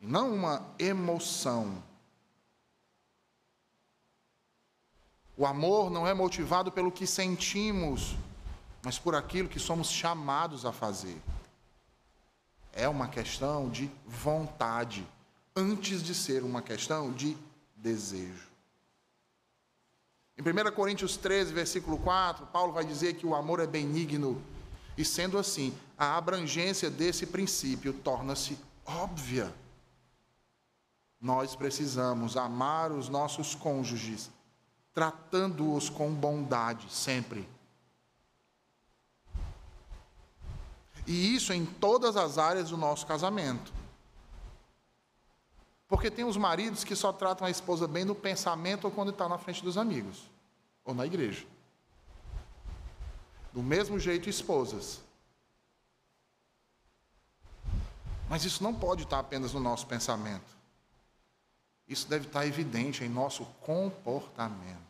e 0.00 0.06
não 0.06 0.34
uma 0.34 0.74
emoção. 0.78 1.82
O 5.36 5.46
amor 5.46 5.90
não 5.90 6.06
é 6.06 6.12
motivado 6.12 6.70
pelo 6.70 6.92
que 6.92 7.06
sentimos, 7.06 8.16
mas 8.82 8.98
por 8.98 9.14
aquilo 9.14 9.48
que 9.48 9.60
somos 9.60 9.90
chamados 9.90 10.66
a 10.66 10.72
fazer. 10.72 11.20
É 12.72 12.88
uma 12.88 13.08
questão 13.08 13.68
de 13.68 13.90
vontade, 14.06 15.06
antes 15.54 16.02
de 16.02 16.14
ser 16.14 16.42
uma 16.42 16.60
questão 16.60 17.12
de 17.12 17.36
desejo. 17.76 18.50
Em 20.36 20.42
1 20.42 20.72
Coríntios 20.74 21.16
13, 21.16 21.52
versículo 21.52 21.98
4, 21.98 22.46
Paulo 22.46 22.72
vai 22.72 22.84
dizer 22.84 23.14
que 23.14 23.26
o 23.26 23.34
amor 23.34 23.60
é 23.60 23.66
benigno, 23.66 24.42
e 24.96 25.04
sendo 25.04 25.38
assim, 25.38 25.74
a 25.96 26.16
abrangência 26.16 26.90
desse 26.90 27.26
princípio 27.26 27.92
torna-se 27.92 28.58
óbvia. 28.84 29.54
nós 31.20 31.54
precisamos 31.54 32.36
amar 32.36 32.90
os 32.90 33.08
nossos 33.08 33.54
cônjuges, 33.54 34.28
tratando-os 34.92 35.88
com 35.88 36.12
bondade 36.12 36.92
sempre. 36.92 37.48
E 41.06 41.34
isso 41.34 41.52
em 41.52 41.66
todas 41.66 42.16
as 42.16 42.38
áreas 42.38 42.70
do 42.70 42.76
nosso 42.76 43.06
casamento. 43.06 43.72
Porque 45.88 46.10
tem 46.10 46.24
os 46.24 46.36
maridos 46.36 46.84
que 46.84 46.96
só 46.96 47.12
tratam 47.12 47.46
a 47.46 47.50
esposa 47.50 47.86
bem 47.86 48.04
no 48.04 48.14
pensamento 48.14 48.84
ou 48.84 48.90
quando 48.90 49.10
está 49.10 49.28
na 49.28 49.36
frente 49.36 49.62
dos 49.62 49.76
amigos, 49.76 50.22
ou 50.84 50.94
na 50.94 51.04
igreja. 51.04 51.46
Do 53.52 53.62
mesmo 53.62 53.98
jeito, 53.98 54.30
esposas. 54.30 55.02
Mas 58.28 58.46
isso 58.46 58.62
não 58.62 58.72
pode 58.72 59.02
estar 59.02 59.18
apenas 59.18 59.52
no 59.52 59.60
nosso 59.60 59.86
pensamento. 59.86 60.56
Isso 61.86 62.08
deve 62.08 62.26
estar 62.26 62.46
evidente 62.46 63.04
em 63.04 63.08
nosso 63.10 63.44
comportamento. 63.60 64.80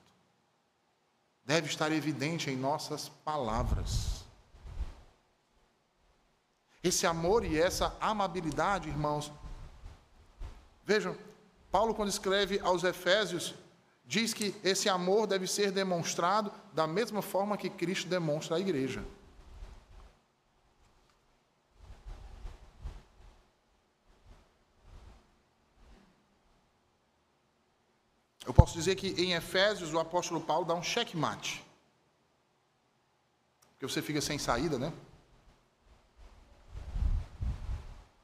Deve 1.45 1.67
estar 1.67 1.91
evidente 1.91 2.49
em 2.49 2.57
nossas 2.57 3.09
palavras. 3.09 4.22
Esse 6.83 7.07
amor 7.07 7.45
e 7.45 7.59
essa 7.59 7.97
amabilidade, 8.01 8.89
irmãos. 8.89 9.33
Vejam, 10.85 11.17
Paulo, 11.71 11.95
quando 11.95 12.09
escreve 12.09 12.59
aos 12.61 12.83
Efésios, 12.83 13.55
diz 14.05 14.35
que 14.35 14.55
esse 14.65 14.89
amor 14.89 15.27
deve 15.27 15.47
ser 15.47 15.71
demonstrado 15.71 16.53
da 16.73 16.87
mesma 16.87 17.23
forma 17.23 17.57
que 17.57 17.71
Cristo 17.71 18.09
demonstra 18.09 18.57
à 18.57 18.61
igreja. 18.61 19.05
Eu 28.45 28.53
posso 28.53 28.75
dizer 28.75 28.97
que 28.97 29.09
em 29.23 29.35
Efésios 29.35 29.95
o 29.95 30.01
apóstolo 30.01 30.41
Paulo 30.41 30.67
dá 30.67 30.75
um 30.75 30.83
checkmate. 30.83 31.65
Porque 33.71 33.87
você 33.87 34.03
fica 34.03 34.21
sem 34.21 34.37
saída, 34.37 34.79
né? 34.79 34.93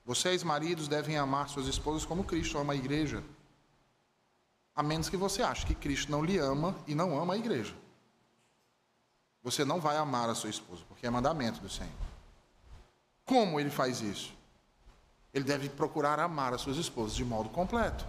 Vocês, 0.09 0.43
maridos, 0.43 0.89
devem 0.89 1.19
amar 1.19 1.51
suas 1.51 1.67
esposas 1.67 2.07
como 2.07 2.25
Cristo 2.25 2.57
ama 2.57 2.73
a 2.73 2.77
igreja. 2.77 3.23
A 4.75 4.83
menos 4.83 5.11
que 5.11 5.19
você 5.19 5.43
ache 5.43 5.67
que 5.67 5.75
Cristo 5.75 6.11
não 6.11 6.25
lhe 6.25 6.39
ama 6.39 6.75
e 6.87 6.95
não 6.95 7.21
ama 7.21 7.35
a 7.35 7.37
igreja. 7.37 7.75
Você 9.43 9.67
não 9.67 9.79
vai 9.79 9.99
amar 9.99 10.31
a 10.31 10.35
sua 10.35 10.49
esposa, 10.49 10.83
porque 10.89 11.07
é 11.07 11.11
mandamento 11.11 11.61
do 11.61 11.69
Senhor. 11.69 11.93
Como 13.27 13.61
ele 13.61 13.69
faz 13.69 14.01
isso? 14.01 14.33
Ele 15.35 15.45
deve 15.45 15.69
procurar 15.69 16.19
amar 16.19 16.55
as 16.55 16.63
suas 16.63 16.79
esposas 16.79 17.15
de 17.15 17.23
modo 17.23 17.51
completo. 17.51 18.07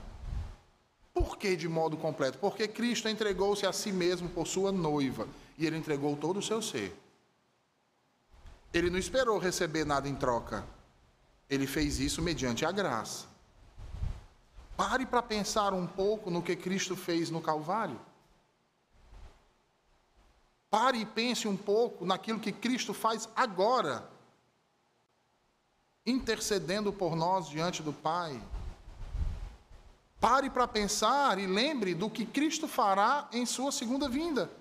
Por 1.14 1.38
que 1.38 1.54
de 1.58 1.68
modo 1.68 1.98
completo? 1.98 2.38
Porque 2.38 2.66
Cristo 2.66 3.10
entregou-se 3.10 3.66
a 3.66 3.74
si 3.74 3.92
mesmo 3.92 4.30
por 4.30 4.48
sua 4.48 4.72
noiva 4.72 5.28
e 5.58 5.68
ele 5.68 5.76
entregou 5.76 6.16
todo 6.16 6.38
o 6.38 6.42
seu 6.42 6.62
ser. 6.62 6.98
Ele 8.74 8.90
não 8.90 8.98
esperou 8.98 9.38
receber 9.38 9.84
nada 9.84 10.08
em 10.08 10.16
troca. 10.16 10.79
Ele 11.50 11.66
fez 11.66 12.00
isso 12.00 12.22
mediante 12.22 12.66
a 12.66 12.72
graça. 12.72 13.28
Pare 14.78 15.06
para 15.06 15.22
pensar 15.22 15.74
um 15.74 15.88
pouco 15.88 16.30
no 16.30 16.42
que 16.42 16.56
Cristo 16.56 16.96
fez 16.96 17.30
no 17.30 17.42
Calvário. 17.42 18.00
Pare 20.70 21.00
e 21.00 21.06
pense 21.06 21.48
um 21.48 21.58
pouco 21.58 22.06
naquilo 22.06 22.40
que 22.40 22.52
Cristo 22.52 22.94
faz 22.94 23.28
agora, 23.36 24.08
intercedendo 26.06 26.94
por 26.94 27.16
nós 27.16 27.50
diante 27.50 27.82
do 27.82 27.92
Pai. 27.92 28.40
Pare 30.20 30.50
para 30.50 30.68
pensar 30.68 31.40
e 31.40 31.48
lembre 31.48 31.96
do 31.96 32.10
que 32.10 32.26
Cristo 32.26 32.68
fará 32.68 33.28
em 33.32 33.46
sua 33.46 33.72
segunda 33.72 34.08
vinda. 34.08 34.52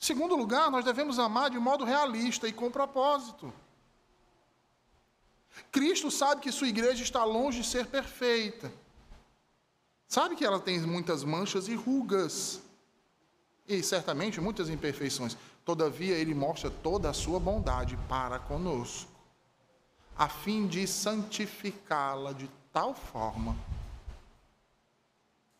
Segundo 0.00 0.34
lugar, 0.34 0.70
nós 0.70 0.84
devemos 0.84 1.18
amar 1.18 1.50
de 1.50 1.58
modo 1.58 1.84
realista 1.84 2.48
e 2.48 2.52
com 2.52 2.70
propósito. 2.70 3.52
Cristo 5.70 6.10
sabe 6.10 6.40
que 6.40 6.52
sua 6.52 6.68
igreja 6.68 7.02
está 7.02 7.24
longe 7.24 7.60
de 7.60 7.66
ser 7.66 7.86
perfeita. 7.86 8.72
Sabe 10.06 10.36
que 10.36 10.44
ela 10.44 10.60
tem 10.60 10.80
muitas 10.80 11.24
manchas 11.24 11.68
e 11.68 11.74
rugas. 11.74 12.60
E 13.66 13.82
certamente 13.82 14.40
muitas 14.40 14.68
imperfeições. 14.70 15.36
Todavia, 15.64 16.16
ele 16.16 16.34
mostra 16.34 16.70
toda 16.70 17.10
a 17.10 17.12
sua 17.12 17.38
bondade 17.38 17.98
para 18.08 18.38
conosco 18.38 19.18
a 20.18 20.28
fim 20.28 20.66
de 20.66 20.84
santificá-la 20.84 22.32
de 22.32 22.50
tal 22.72 22.92
forma 22.92 23.56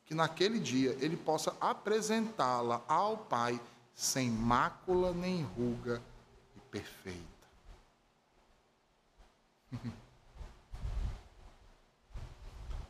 que 0.05 0.15
naquele 0.15 0.59
dia 0.59 0.97
ele 1.01 1.17
possa 1.17 1.55
apresentá-la 1.61 2.83
ao 2.89 3.17
Pai 3.19 3.61
sem 3.95 4.29
mácula 4.29 5.13
nem 5.13 5.43
ruga 5.43 6.03
e 6.57 6.61
perfeita. 6.61 7.38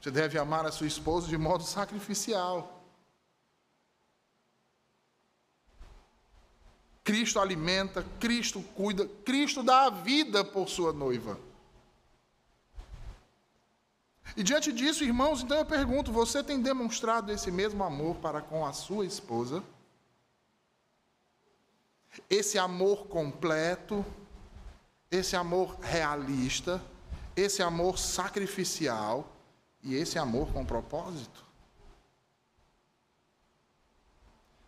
Você 0.00 0.10
deve 0.10 0.38
amar 0.38 0.64
a 0.64 0.72
sua 0.72 0.86
esposa 0.86 1.26
de 1.28 1.36
modo 1.36 1.64
sacrificial. 1.64 2.78
Cristo 7.02 7.40
alimenta, 7.40 8.04
Cristo 8.20 8.62
cuida, 8.74 9.06
Cristo 9.24 9.62
dá 9.62 9.86
a 9.86 9.90
vida 9.90 10.44
por 10.44 10.68
sua 10.68 10.92
noiva. 10.92 11.40
E 14.36 14.42
diante 14.42 14.70
disso, 14.72 15.02
irmãos, 15.04 15.42
então 15.42 15.56
eu 15.56 15.64
pergunto: 15.64 16.12
você 16.12 16.44
tem 16.44 16.60
demonstrado 16.60 17.32
esse 17.32 17.50
mesmo 17.50 17.82
amor 17.82 18.16
para 18.16 18.40
com 18.42 18.64
a 18.64 18.72
sua 18.72 19.06
esposa? 19.06 19.64
Esse 22.28 22.58
amor 22.58 23.06
completo, 23.06 24.04
esse 25.10 25.36
amor 25.36 25.78
realista, 25.80 26.82
esse 27.36 27.62
amor 27.62 27.98
sacrificial 27.98 29.30
e 29.82 29.94
esse 29.94 30.18
amor 30.18 30.52
com 30.52 30.64
propósito? 30.64 31.44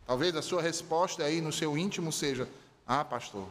Talvez 0.07 0.35
a 0.35 0.43
sua 0.43 0.61
resposta 0.61 1.23
aí 1.23 1.41
no 1.41 1.53
seu 1.53 1.79
íntimo 1.79 2.11
seja: 2.11 2.49
Ah, 2.87 3.05
pastor, 3.05 3.49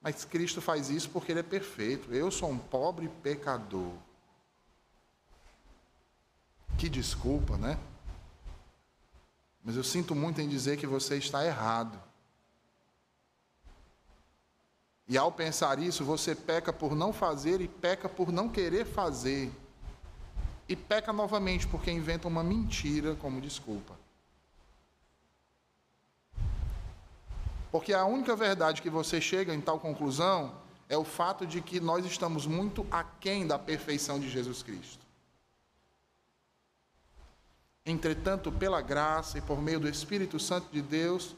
mas 0.00 0.24
Cristo 0.24 0.60
faz 0.60 0.88
isso 0.88 1.10
porque 1.10 1.32
Ele 1.32 1.40
é 1.40 1.44
perfeito. 1.44 2.12
Eu 2.14 2.30
sou 2.30 2.50
um 2.50 2.58
pobre 2.58 3.08
pecador. 3.22 3.92
Que 6.78 6.88
desculpa, 6.88 7.58
né? 7.58 7.78
Mas 9.62 9.76
eu 9.76 9.84
sinto 9.84 10.14
muito 10.14 10.40
em 10.40 10.48
dizer 10.48 10.78
que 10.78 10.86
você 10.86 11.18
está 11.18 11.44
errado. 11.44 12.00
E 15.10 15.18
ao 15.18 15.32
pensar 15.32 15.80
isso, 15.80 16.04
você 16.04 16.36
peca 16.36 16.72
por 16.72 16.94
não 16.94 17.12
fazer 17.12 17.60
e 17.60 17.66
peca 17.66 18.08
por 18.08 18.30
não 18.30 18.48
querer 18.48 18.86
fazer. 18.86 19.50
E 20.68 20.76
peca 20.76 21.12
novamente 21.12 21.66
porque 21.66 21.90
inventa 21.90 22.28
uma 22.28 22.44
mentira 22.44 23.16
como 23.16 23.40
desculpa. 23.40 23.98
Porque 27.72 27.92
a 27.92 28.04
única 28.04 28.36
verdade 28.36 28.80
que 28.80 28.88
você 28.88 29.20
chega 29.20 29.52
em 29.52 29.60
tal 29.60 29.80
conclusão 29.80 30.54
é 30.88 30.96
o 30.96 31.02
fato 31.02 31.44
de 31.44 31.60
que 31.60 31.80
nós 31.80 32.06
estamos 32.06 32.46
muito 32.46 32.86
aquém 32.88 33.44
da 33.48 33.58
perfeição 33.58 34.20
de 34.20 34.30
Jesus 34.30 34.62
Cristo. 34.62 35.04
Entretanto, 37.84 38.52
pela 38.52 38.80
graça 38.80 39.38
e 39.38 39.40
por 39.40 39.60
meio 39.60 39.80
do 39.80 39.88
Espírito 39.88 40.38
Santo 40.38 40.68
de 40.70 40.80
Deus, 40.80 41.34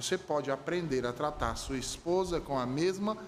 você 0.00 0.16
pode 0.16 0.48
aprender 0.48 1.04
a 1.04 1.12
tratar 1.12 1.56
sua 1.56 1.76
esposa 1.76 2.40
com 2.40 2.56
a 2.56 2.64
mesma 2.64 3.18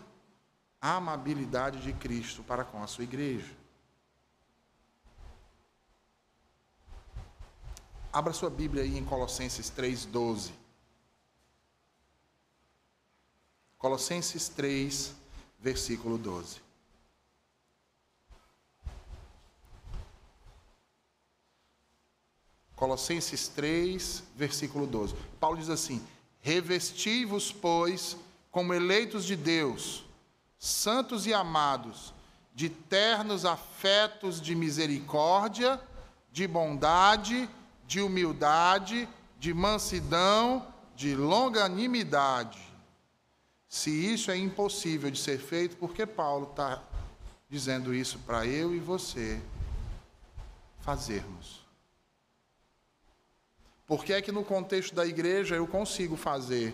amabilidade 0.80 1.82
de 1.82 1.92
Cristo 1.92 2.44
para 2.44 2.64
com 2.64 2.80
a 2.80 2.86
sua 2.86 3.02
igreja. 3.02 3.52
Abra 8.12 8.32
sua 8.32 8.48
Bíblia 8.48 8.84
aí 8.84 8.96
em 8.96 9.04
Colossenses 9.04 9.68
3,12. 9.68 10.52
Colossenses 13.76 14.48
3, 14.48 15.12
versículo 15.58 16.18
12. 16.18 16.60
Colossenses 22.76 23.48
3, 23.48 24.22
versículo 24.36 24.86
12. 24.86 25.16
Paulo 25.40 25.58
diz 25.58 25.68
assim: 25.68 26.00
Revesti-vos, 26.40 27.52
pois, 27.52 28.16
como 28.50 28.74
eleitos 28.74 29.24
de 29.24 29.36
Deus, 29.36 30.04
santos 30.58 31.26
e 31.26 31.34
amados, 31.34 32.14
de 32.54 32.68
ternos 32.68 33.44
afetos 33.44 34.40
de 34.40 34.54
misericórdia, 34.54 35.80
de 36.32 36.46
bondade, 36.46 37.48
de 37.86 38.00
humildade, 38.00 39.08
de 39.38 39.54
mansidão, 39.54 40.66
de 40.94 41.14
longanimidade. 41.14 42.60
Se 43.68 43.90
isso 43.90 44.30
é 44.30 44.36
impossível 44.36 45.10
de 45.10 45.18
ser 45.18 45.38
feito, 45.38 45.76
por 45.76 45.94
que 45.94 46.04
Paulo 46.04 46.50
está 46.50 46.82
dizendo 47.48 47.94
isso 47.94 48.18
para 48.20 48.46
eu 48.46 48.74
e 48.74 48.78
você 48.78 49.40
fazermos. 50.80 51.59
Por 53.90 54.04
que 54.04 54.12
é 54.12 54.22
que 54.22 54.30
no 54.30 54.44
contexto 54.44 54.94
da 54.94 55.04
igreja 55.04 55.56
eu 55.56 55.66
consigo 55.66 56.14
fazer, 56.14 56.72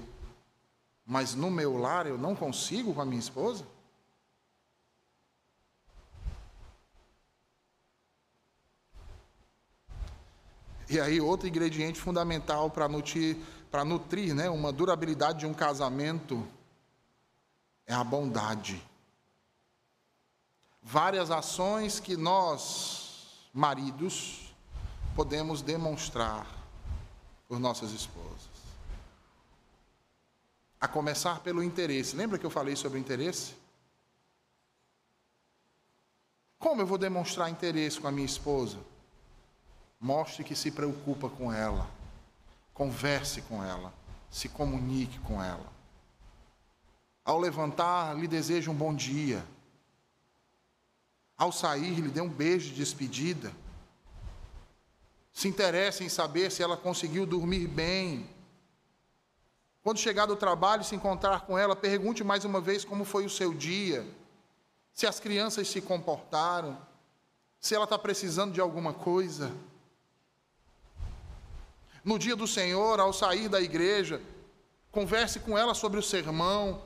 mas 1.07 1.35
no 1.35 1.51
meu 1.51 1.79
lar 1.79 2.07
eu 2.07 2.19
não 2.19 2.37
consigo 2.37 2.93
com 2.93 3.01
a 3.01 3.07
minha 3.07 3.19
esposa? 3.19 3.67
E 10.91 11.01
aí, 11.01 11.19
outro 11.19 11.49
ingrediente 11.49 11.99
fundamental 11.99 12.69
para 12.69 12.87
nutrir, 12.87 13.39
nutrir 13.87 14.35
né, 14.35 14.51
uma 14.51 14.71
durabilidade 14.71 15.39
de 15.39 15.47
um 15.47 15.55
casamento 15.55 16.47
é 17.87 17.95
a 17.95 18.05
bondade. 18.05 18.87
Várias 20.83 21.31
ações 21.31 21.99
que 21.99 22.14
nós, 22.14 23.49
maridos, 23.55 24.55
podemos 25.14 25.62
demonstrar 25.62 26.55
por 27.49 27.59
nossas 27.59 27.92
esposas. 27.92 28.57
A 30.80 30.88
começar 30.88 31.40
pelo 31.40 31.62
interesse. 31.62 32.16
Lembra 32.16 32.38
que 32.38 32.47
eu 32.47 32.51
falei 32.51 32.76
sobre 32.76 32.99
interesse? 32.99 33.55
Como 36.59 36.82
eu 36.82 36.86
vou 36.86 36.99
demonstrar 36.99 37.51
interesse 37.51 38.01
com 38.01 38.09
a 38.09 38.12
minha 38.12 38.26
esposa? 38.26 38.78
Mostre 40.01 40.44
que 40.44 40.55
se 40.55 40.70
preocupa 40.70 41.28
com 41.28 41.53
ela. 41.53 41.88
Converse 42.74 43.42
com 43.42 43.62
ela. 43.64 43.92
Se 44.30 44.49
comunique 44.49 45.18
com 45.20 45.42
ela. 45.42 45.72
Ao 47.24 47.38
levantar, 47.38 48.16
lhe 48.16 48.28
deseje 48.28 48.70
um 48.70 48.74
bom 48.74 48.94
dia. 48.94 49.44
Ao 51.36 51.51
sair, 51.51 52.01
lhe 52.01 52.09
dê 52.09 52.20
um 52.20 52.28
beijo 52.28 52.70
de 52.70 52.76
despedida. 52.76 53.53
Se 55.37 55.49
interesse 55.49 56.03
em 56.03 56.09
saber 56.09 56.51
se 56.51 56.62
ela 56.62 56.78
conseguiu 56.78 57.26
dormir 57.26 57.66
bem. 57.66 58.26
Quando 59.82 59.99
chegar 59.99 60.24
do 60.24 60.34
trabalho 60.34 60.80
e 60.80 60.84
se 60.87 60.97
encontrar 60.97 61.43
com 61.43 61.59
ela, 61.59 61.76
pergunte 61.76 62.24
mais 62.24 62.47
uma 62.47 62.59
vez 62.59 62.87
como 62.87 63.05
foi 63.05 63.26
o 63.26 63.28
seu 63.28 63.53
dia. 63.53 64.03
Se 64.95 65.07
as 65.07 65.20
crianças 65.20 65.68
se 65.68 65.82
comportaram. 65.82 66.78
Se 67.61 67.74
ela 67.74 67.84
está 67.84 67.99
precisando 67.99 68.55
de 68.55 68.62
alguma 68.62 68.95
coisa 68.95 69.53
no 72.03 72.18
dia 72.18 72.34
do 72.34 72.47
Senhor, 72.47 72.99
ao 72.99 73.12
sair 73.12 73.51
da 73.51 73.61
igreja, 73.61 74.22
converse 74.91 75.41
com 75.41 75.59
ela 75.59 75.74
sobre 75.74 76.01
o 76.01 76.03
sermão, 76.03 76.82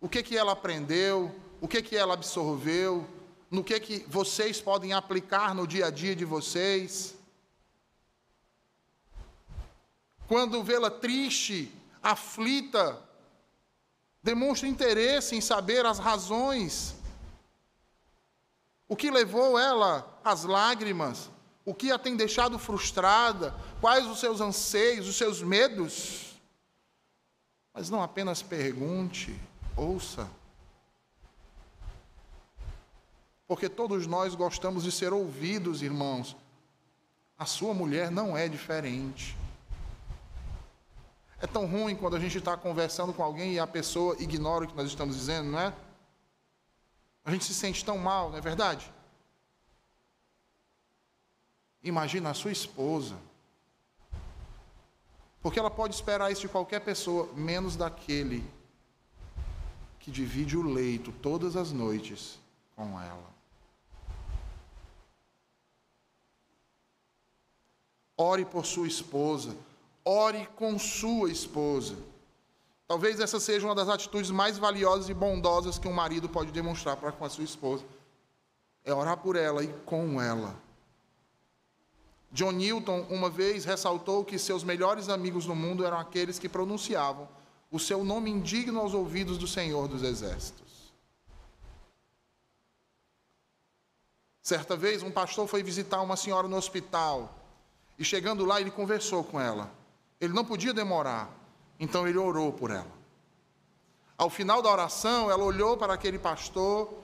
o 0.00 0.08
que 0.08 0.22
que 0.22 0.38
ela 0.38 0.52
aprendeu, 0.52 1.30
o 1.60 1.68
que 1.68 1.82
que 1.82 1.94
ela 1.94 2.14
absorveu, 2.14 3.06
no 3.50 3.62
que 3.62 3.78
que 3.78 4.06
vocês 4.08 4.62
podem 4.62 4.94
aplicar 4.94 5.54
no 5.54 5.66
dia 5.66 5.88
a 5.88 5.90
dia 5.90 6.16
de 6.16 6.24
vocês. 6.24 7.20
Quando 10.32 10.62
vê-la 10.62 10.90
triste, 10.90 11.70
aflita, 12.02 12.98
demonstre 14.22 14.66
interesse 14.66 15.36
em 15.36 15.42
saber 15.42 15.84
as 15.84 15.98
razões. 15.98 16.94
O 18.88 18.96
que 18.96 19.10
levou 19.10 19.58
ela 19.58 20.18
às 20.24 20.44
lágrimas? 20.44 21.28
O 21.66 21.74
que 21.74 21.92
a 21.92 21.98
tem 21.98 22.16
deixado 22.16 22.58
frustrada? 22.58 23.54
Quais 23.78 24.06
os 24.06 24.20
seus 24.20 24.40
anseios, 24.40 25.06
os 25.06 25.16
seus 25.16 25.42
medos? 25.42 26.34
Mas 27.74 27.90
não 27.90 28.02
apenas 28.02 28.40
pergunte, 28.40 29.38
ouça. 29.76 30.26
Porque 33.46 33.68
todos 33.68 34.06
nós 34.06 34.34
gostamos 34.34 34.82
de 34.84 34.92
ser 34.92 35.12
ouvidos, 35.12 35.82
irmãos. 35.82 36.34
A 37.38 37.44
sua 37.44 37.74
mulher 37.74 38.10
não 38.10 38.34
é 38.34 38.48
diferente. 38.48 39.41
É 41.42 41.46
tão 41.48 41.66
ruim 41.66 41.96
quando 41.96 42.14
a 42.14 42.20
gente 42.20 42.38
está 42.38 42.56
conversando 42.56 43.12
com 43.12 43.20
alguém 43.20 43.54
e 43.54 43.58
a 43.58 43.66
pessoa 43.66 44.14
ignora 44.20 44.64
o 44.64 44.68
que 44.68 44.76
nós 44.76 44.86
estamos 44.86 45.16
dizendo, 45.16 45.50
não 45.50 45.58
é? 45.58 45.74
A 47.24 47.32
gente 47.32 47.44
se 47.44 47.52
sente 47.52 47.84
tão 47.84 47.98
mal, 47.98 48.30
não 48.30 48.38
é 48.38 48.40
verdade? 48.40 48.92
Imagina 51.82 52.30
a 52.30 52.34
sua 52.34 52.52
esposa. 52.52 53.16
Porque 55.42 55.58
ela 55.58 55.68
pode 55.68 55.96
esperar 55.96 56.30
isso 56.30 56.42
de 56.42 56.48
qualquer 56.48 56.78
pessoa, 56.78 57.28
menos 57.34 57.74
daquele 57.74 58.48
que 59.98 60.12
divide 60.12 60.56
o 60.56 60.62
leito 60.62 61.10
todas 61.10 61.56
as 61.56 61.72
noites 61.72 62.38
com 62.76 63.00
ela. 63.00 63.32
Ore 68.16 68.44
por 68.44 68.64
sua 68.64 68.86
esposa, 68.86 69.56
ore 70.04 70.48
com 70.56 70.78
sua 70.78 71.30
esposa. 71.30 71.96
Talvez 72.86 73.20
essa 73.20 73.40
seja 73.40 73.66
uma 73.66 73.74
das 73.74 73.88
atitudes 73.88 74.30
mais 74.30 74.58
valiosas 74.58 75.08
e 75.08 75.14
bondosas 75.14 75.78
que 75.78 75.88
um 75.88 75.92
marido 75.92 76.28
pode 76.28 76.52
demonstrar 76.52 76.96
para 76.96 77.12
com 77.12 77.24
a 77.24 77.30
sua 77.30 77.44
esposa. 77.44 77.84
É 78.84 78.92
orar 78.92 79.16
por 79.16 79.36
ela 79.36 79.64
e 79.64 79.68
com 79.86 80.20
ela. 80.20 80.54
John 82.32 82.52
Newton 82.52 83.06
uma 83.10 83.30
vez 83.30 83.64
ressaltou 83.64 84.24
que 84.24 84.38
seus 84.38 84.64
melhores 84.64 85.08
amigos 85.08 85.46
no 85.46 85.54
mundo 85.54 85.84
eram 85.84 85.98
aqueles 85.98 86.38
que 86.38 86.48
pronunciavam 86.48 87.28
o 87.70 87.78
seu 87.78 88.04
nome 88.04 88.30
indigno 88.30 88.80
aos 88.80 88.92
ouvidos 88.92 89.38
do 89.38 89.46
Senhor 89.46 89.88
dos 89.88 90.02
Exércitos. 90.02 90.92
Certa 94.42 94.76
vez, 94.76 95.02
um 95.02 95.10
pastor 95.10 95.46
foi 95.46 95.62
visitar 95.62 96.00
uma 96.02 96.16
senhora 96.16 96.48
no 96.48 96.56
hospital 96.56 97.32
e, 97.98 98.04
chegando 98.04 98.44
lá, 98.44 98.60
ele 98.60 98.70
conversou 98.70 99.22
com 99.22 99.40
ela. 99.40 99.70
Ele 100.22 100.32
não 100.32 100.44
podia 100.44 100.72
demorar, 100.72 101.28
então 101.80 102.06
ele 102.06 102.16
orou 102.16 102.52
por 102.52 102.70
ela. 102.70 102.92
Ao 104.16 104.30
final 104.30 104.62
da 104.62 104.70
oração, 104.70 105.28
ela 105.28 105.42
olhou 105.42 105.76
para 105.76 105.94
aquele 105.94 106.16
pastor, 106.16 106.94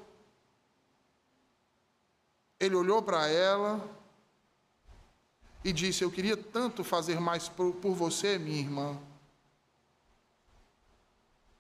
ele 2.61 2.77
olhou 2.77 3.03
para 3.03 3.27
ela 3.27 3.85
e 5.65 5.73
disse: 5.73 6.05
Eu 6.05 6.13
queria 6.13 6.37
tanto 6.37 6.85
fazer 6.85 7.19
mais 7.19 7.49
por, 7.49 7.75
por 7.75 7.93
você, 7.93 8.39
minha 8.39 8.61
irmã. 8.61 8.97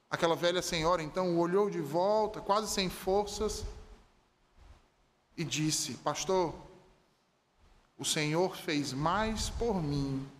Aquela 0.08 0.36
velha 0.36 0.62
senhora 0.62 1.02
então 1.02 1.36
olhou 1.36 1.68
de 1.68 1.80
volta, 1.80 2.40
quase 2.40 2.70
sem 2.70 2.88
forças, 2.88 3.64
e 5.36 5.42
disse: 5.42 5.94
Pastor, 5.94 6.54
o 7.98 8.04
Senhor 8.04 8.56
fez 8.56 8.92
mais 8.92 9.50
por 9.50 9.82
mim 9.82 10.37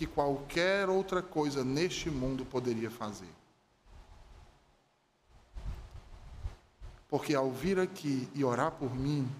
que 0.00 0.06
qualquer 0.06 0.88
outra 0.88 1.20
coisa 1.20 1.62
neste 1.62 2.08
mundo 2.08 2.42
poderia 2.42 2.90
fazer. 2.90 3.28
Porque 7.06 7.34
ao 7.34 7.50
vir 7.50 7.78
aqui 7.78 8.26
e 8.34 8.42
orar 8.42 8.72
por 8.72 8.94
mim, 8.94 9.30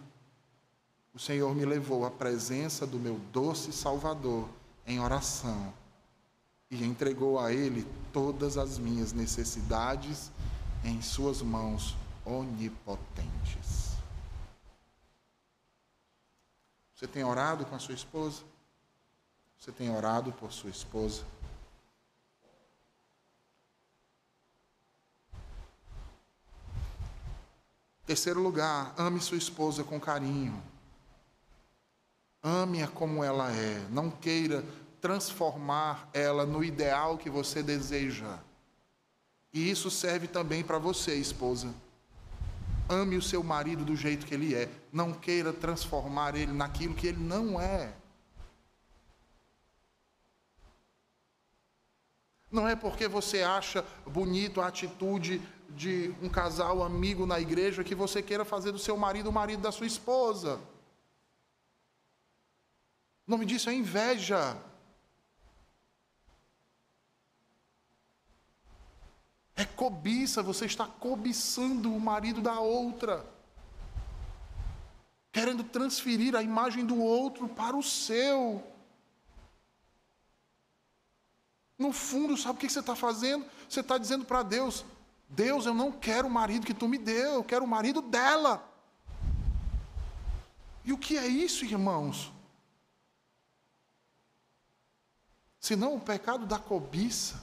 o 1.15 1.19
Senhor 1.19 1.55
me 1.55 1.65
levou 1.65 2.05
à 2.05 2.11
presença 2.11 2.87
do 2.87 2.99
meu 2.99 3.19
doce 3.33 3.73
Salvador 3.73 4.51
em 4.87 5.01
oração 5.01 5.73
e 6.71 6.85
entregou 6.85 7.41
a 7.41 7.51
Ele 7.55 7.87
todas 8.13 8.59
as 8.59 8.79
minhas 8.79 9.15
necessidades 9.15 10.31
em 10.85 11.01
Suas 11.01 11.41
mãos 11.41 11.97
onipotentes. 12.23 13.95
Você 16.95 17.07
tem 17.07 17.25
orado 17.25 17.65
com 17.65 17.75
a 17.75 17.79
sua 17.79 17.95
esposa? 17.95 18.50
Você 19.61 19.71
tem 19.71 19.95
orado 19.95 20.33
por 20.33 20.51
sua 20.51 20.71
esposa? 20.71 21.23
Terceiro 28.07 28.41
lugar, 28.41 28.95
ame 28.97 29.21
sua 29.21 29.37
esposa 29.37 29.85
com 29.85 30.01
carinho. 30.01 30.63
Ame-a 32.43 32.89
como 32.89 33.23
ela 33.23 33.53
é. 33.53 33.87
Não 33.91 34.11
queira 34.11 34.65
transformar 34.99 36.09
ela 36.15 36.47
no 36.47 36.65
ideal 36.65 37.19
que 37.19 37.29
você 37.29 37.63
deseja. 37.63 38.39
E 39.53 39.71
isso 39.71 39.91
serve 39.91 40.27
também 40.27 40.65
para 40.65 40.79
você, 40.79 41.17
esposa. 41.17 41.69
Ame 42.89 43.19
o 43.19 43.23
seu 43.23 43.43
marido 43.43 43.85
do 43.85 43.95
jeito 43.95 44.25
que 44.25 44.33
ele 44.33 44.55
é. 44.55 44.71
Não 44.91 45.13
queira 45.13 45.53
transformar 45.53 46.35
ele 46.35 46.51
naquilo 46.51 46.95
que 46.95 47.09
ele 47.09 47.23
não 47.23 47.61
é. 47.61 48.00
Não 52.51 52.67
é 52.67 52.75
porque 52.75 53.07
você 53.07 53.43
acha 53.43 53.85
bonito 54.05 54.61
a 54.61 54.67
atitude 54.67 55.41
de 55.69 56.13
um 56.21 56.29
casal 56.29 56.83
amigo 56.83 57.25
na 57.25 57.39
igreja 57.39 57.85
que 57.85 57.95
você 57.95 58.21
queira 58.21 58.45
fazer 58.45 58.73
do 58.73 58.79
seu 58.79 58.97
marido 58.97 59.31
o 59.31 59.33
marido 59.33 59.63
da 59.63 59.71
sua 59.71 59.87
esposa. 59.87 60.59
O 63.27 63.31
nome 63.31 63.47
disso 63.47 63.71
é 63.71 63.75
inveja. 63.75 64.57
É 69.55 69.65
cobiça, 69.65 70.43
você 70.43 70.65
está 70.65 70.87
cobiçando 70.87 71.95
o 71.95 72.01
marido 72.01 72.41
da 72.41 72.59
outra, 72.59 73.25
querendo 75.31 75.63
transferir 75.63 76.35
a 76.35 76.43
imagem 76.43 76.85
do 76.85 76.99
outro 76.99 77.47
para 77.47 77.77
o 77.77 77.83
seu. 77.83 78.65
No 81.81 81.93
fundo, 81.93 82.37
sabe 82.37 82.59
o 82.59 82.61
que 82.61 82.69
você 82.69 82.81
está 82.81 82.95
fazendo? 82.95 83.47
Você 83.67 83.81
está 83.81 83.97
dizendo 83.97 84.27
para 84.27 84.43
Deus: 84.43 84.85
Deus, 85.31 85.65
eu 85.65 85.73
não 85.73 85.91
quero 85.91 86.29
o 86.29 86.31
marido 86.31 86.67
que 86.67 86.75
tu 86.75 86.87
me 86.87 86.99
deu, 86.99 87.33
eu 87.33 87.43
quero 87.43 87.65
o 87.65 87.69
marido 87.69 88.03
dela. 88.03 88.63
E 90.85 90.93
o 90.93 90.99
que 90.99 91.17
é 91.17 91.27
isso, 91.27 91.65
irmãos? 91.65 92.31
Senão 95.59 95.95
o 95.95 96.01
pecado 96.01 96.45
da 96.45 96.59
cobiça. 96.59 97.43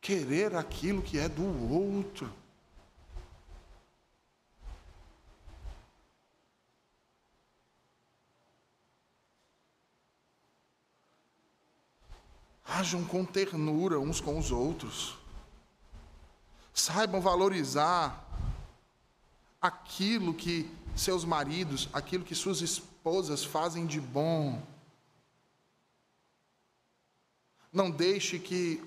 Querer 0.00 0.56
aquilo 0.56 1.02
que 1.02 1.18
é 1.18 1.28
do 1.28 1.44
outro. 1.70 2.32
Hajam 12.66 13.04
com 13.04 13.24
ternura 13.24 14.00
uns 14.00 14.20
com 14.20 14.38
os 14.38 14.50
outros. 14.50 15.16
Saibam 16.74 17.20
valorizar 17.20 18.26
aquilo 19.60 20.34
que 20.34 20.70
seus 20.94 21.24
maridos, 21.24 21.88
aquilo 21.92 22.24
que 22.24 22.34
suas 22.34 22.60
esposas 22.60 23.44
fazem 23.44 23.86
de 23.86 24.00
bom. 24.00 24.62
Não 27.72 27.90
deixe 27.90 28.38
que 28.38 28.82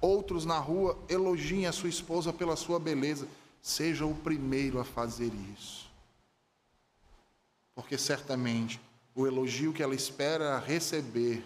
outros 0.00 0.44
na 0.44 0.58
rua 0.58 0.98
elogiem 1.08 1.66
a 1.66 1.72
sua 1.72 1.88
esposa 1.88 2.32
pela 2.32 2.56
sua 2.56 2.80
beleza. 2.80 3.28
Seja 3.62 4.06
o 4.06 4.14
primeiro 4.14 4.80
a 4.80 4.84
fazer 4.84 5.30
isso. 5.52 5.90
Porque 7.74 7.98
certamente 7.98 8.80
o 9.14 9.26
elogio 9.26 9.72
que 9.72 9.82
ela 9.82 9.94
espera 9.94 10.58
receber 10.58 11.44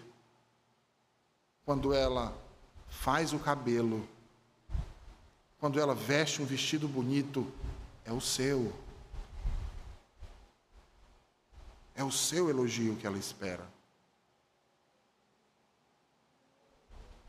quando 1.65 1.93
ela 1.93 2.33
faz 2.87 3.33
o 3.33 3.39
cabelo, 3.39 4.07
quando 5.59 5.79
ela 5.79 5.95
veste 5.95 6.41
um 6.41 6.45
vestido 6.45 6.87
bonito, 6.87 7.51
é 8.05 8.11
o 8.11 8.21
seu. 8.21 8.71
É 11.95 12.03
o 12.03 12.11
seu 12.11 12.49
elogio 12.49 12.95
que 12.97 13.07
ela 13.07 13.17
espera. 13.17 13.65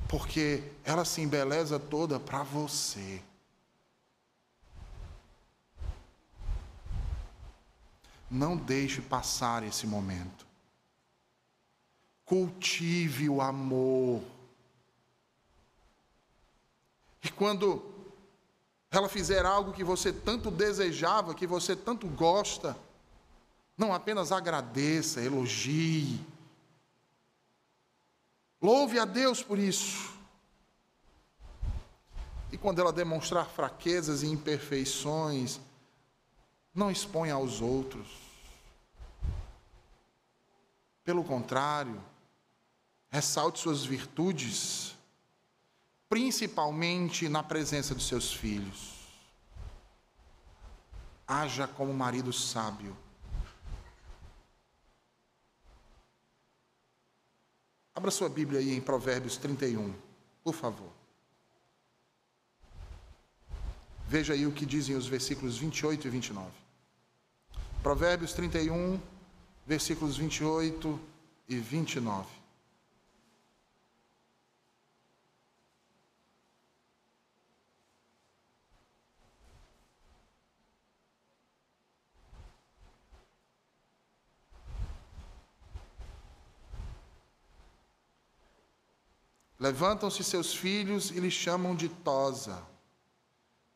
Porque 0.08 0.62
ela 0.84 1.04
se 1.04 1.20
embeleza 1.20 1.78
toda 1.78 2.20
para 2.20 2.42
você. 2.42 3.22
Não 8.30 8.56
deixe 8.56 9.00
passar 9.00 9.62
esse 9.62 9.86
momento. 9.86 10.46
Cultive 12.26 13.30
o 13.30 13.40
amor. 13.40 14.22
E 17.24 17.30
quando 17.30 17.82
ela 18.90 19.08
fizer 19.08 19.46
algo 19.46 19.72
que 19.72 19.82
você 19.82 20.12
tanto 20.12 20.50
desejava, 20.50 21.34
que 21.34 21.46
você 21.46 21.74
tanto 21.74 22.06
gosta, 22.06 22.76
não 23.76 23.92
apenas 23.94 24.32
agradeça, 24.32 25.22
elogie. 25.22 26.20
Louve 28.60 28.98
a 28.98 29.04
Deus 29.04 29.42
por 29.42 29.58
isso. 29.58 30.14
E 32.50 32.58
quando 32.58 32.80
ela 32.80 32.92
demonstrar 32.92 33.46
fraquezas 33.46 34.22
e 34.22 34.26
imperfeições, 34.26 35.60
não 36.74 36.90
exponha 36.90 37.34
aos 37.34 37.60
outros. 37.60 38.08
Pelo 41.04 41.22
contrário, 41.22 42.00
ressalte 43.16 43.60
suas 43.60 43.82
virtudes, 43.82 44.94
principalmente 46.06 47.30
na 47.30 47.42
presença 47.42 47.94
dos 47.94 48.06
seus 48.06 48.30
filhos. 48.30 48.94
Haja 51.26 51.66
como 51.66 51.94
marido 51.94 52.30
sábio 52.32 52.94
Abra 57.94 58.10
sua 58.10 58.28
Bíblia 58.28 58.60
aí 58.60 58.76
em 58.76 58.80
Provérbios 58.82 59.38
31, 59.38 59.94
por 60.44 60.54
favor. 60.54 60.92
Veja 64.06 64.34
aí 64.34 64.46
o 64.46 64.52
que 64.52 64.66
dizem 64.66 64.94
os 64.94 65.06
versículos 65.06 65.56
28 65.56 66.06
e 66.06 66.10
29. 66.10 66.50
Provérbios 67.82 68.34
31, 68.34 69.00
versículos 69.66 70.18
28 70.18 71.00
e 71.48 71.56
29. 71.56 72.35
Levantam-se 89.58 90.22
seus 90.22 90.54
filhos 90.54 91.10
e 91.10 91.18
lhe 91.18 91.30
chamam 91.30 91.74
de 91.74 91.88
Tosa. 91.88 92.62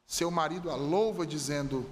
Seu 0.06 0.30
marido 0.30 0.70
a 0.70 0.76
louva, 0.76 1.26
dizendo: 1.26 1.88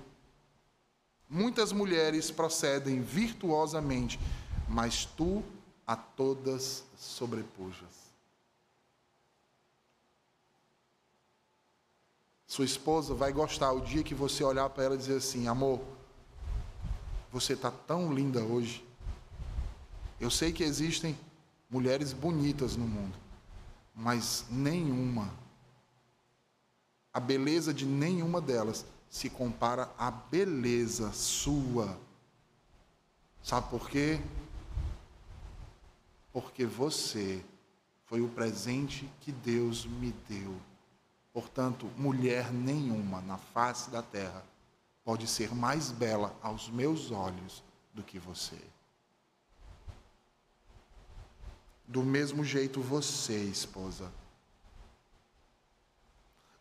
Muitas 1.28 1.72
mulheres 1.72 2.30
procedem 2.30 3.00
virtuosamente, 3.00 4.20
mas 4.68 5.06
tu 5.06 5.42
a 5.86 5.96
todas 5.96 6.84
sobrepujas. 6.98 8.08
Sua 12.46 12.64
esposa 12.64 13.14
vai 13.14 13.32
gostar 13.32 13.72
o 13.72 13.80
dia 13.80 14.02
que 14.02 14.14
você 14.14 14.44
olhar 14.44 14.68
para 14.68 14.84
ela 14.84 14.94
e 14.96 14.98
dizer 14.98 15.16
assim: 15.16 15.48
Amor, 15.48 15.80
você 17.32 17.54
está 17.54 17.70
tão 17.70 18.12
linda 18.12 18.42
hoje. 18.42 18.84
Eu 20.20 20.30
sei 20.30 20.52
que 20.52 20.62
existem 20.62 21.18
mulheres 21.70 22.12
bonitas 22.12 22.76
no 22.76 22.86
mundo 22.86 23.27
mas 23.98 24.46
nenhuma, 24.48 25.28
a 27.12 27.18
beleza 27.18 27.74
de 27.74 27.84
nenhuma 27.84 28.40
delas 28.40 28.86
se 29.10 29.28
compara 29.28 29.92
à 29.98 30.08
beleza 30.08 31.10
sua. 31.12 31.98
Sabe 33.42 33.68
por 33.68 33.90
quê? 33.90 34.20
Porque 36.32 36.64
você 36.64 37.44
foi 38.04 38.20
o 38.20 38.28
presente 38.28 39.10
que 39.20 39.32
Deus 39.32 39.84
me 39.84 40.14
deu. 40.28 40.54
Portanto, 41.32 41.90
mulher 41.96 42.52
nenhuma 42.52 43.20
na 43.22 43.36
face 43.36 43.90
da 43.90 44.00
terra 44.00 44.44
pode 45.04 45.26
ser 45.26 45.52
mais 45.52 45.90
bela 45.90 46.38
aos 46.40 46.68
meus 46.68 47.10
olhos 47.10 47.64
do 47.92 48.04
que 48.04 48.20
você. 48.20 48.60
Do 51.88 52.02
mesmo 52.02 52.44
jeito 52.44 52.82
você, 52.82 53.44
esposa. 53.44 54.12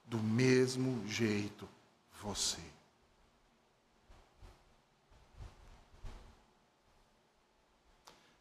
Do 0.05 0.17
mesmo 0.17 1.05
jeito 1.05 1.67
você. 2.23 2.61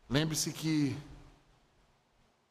Lembre-se 0.08 0.52
que 0.52 0.96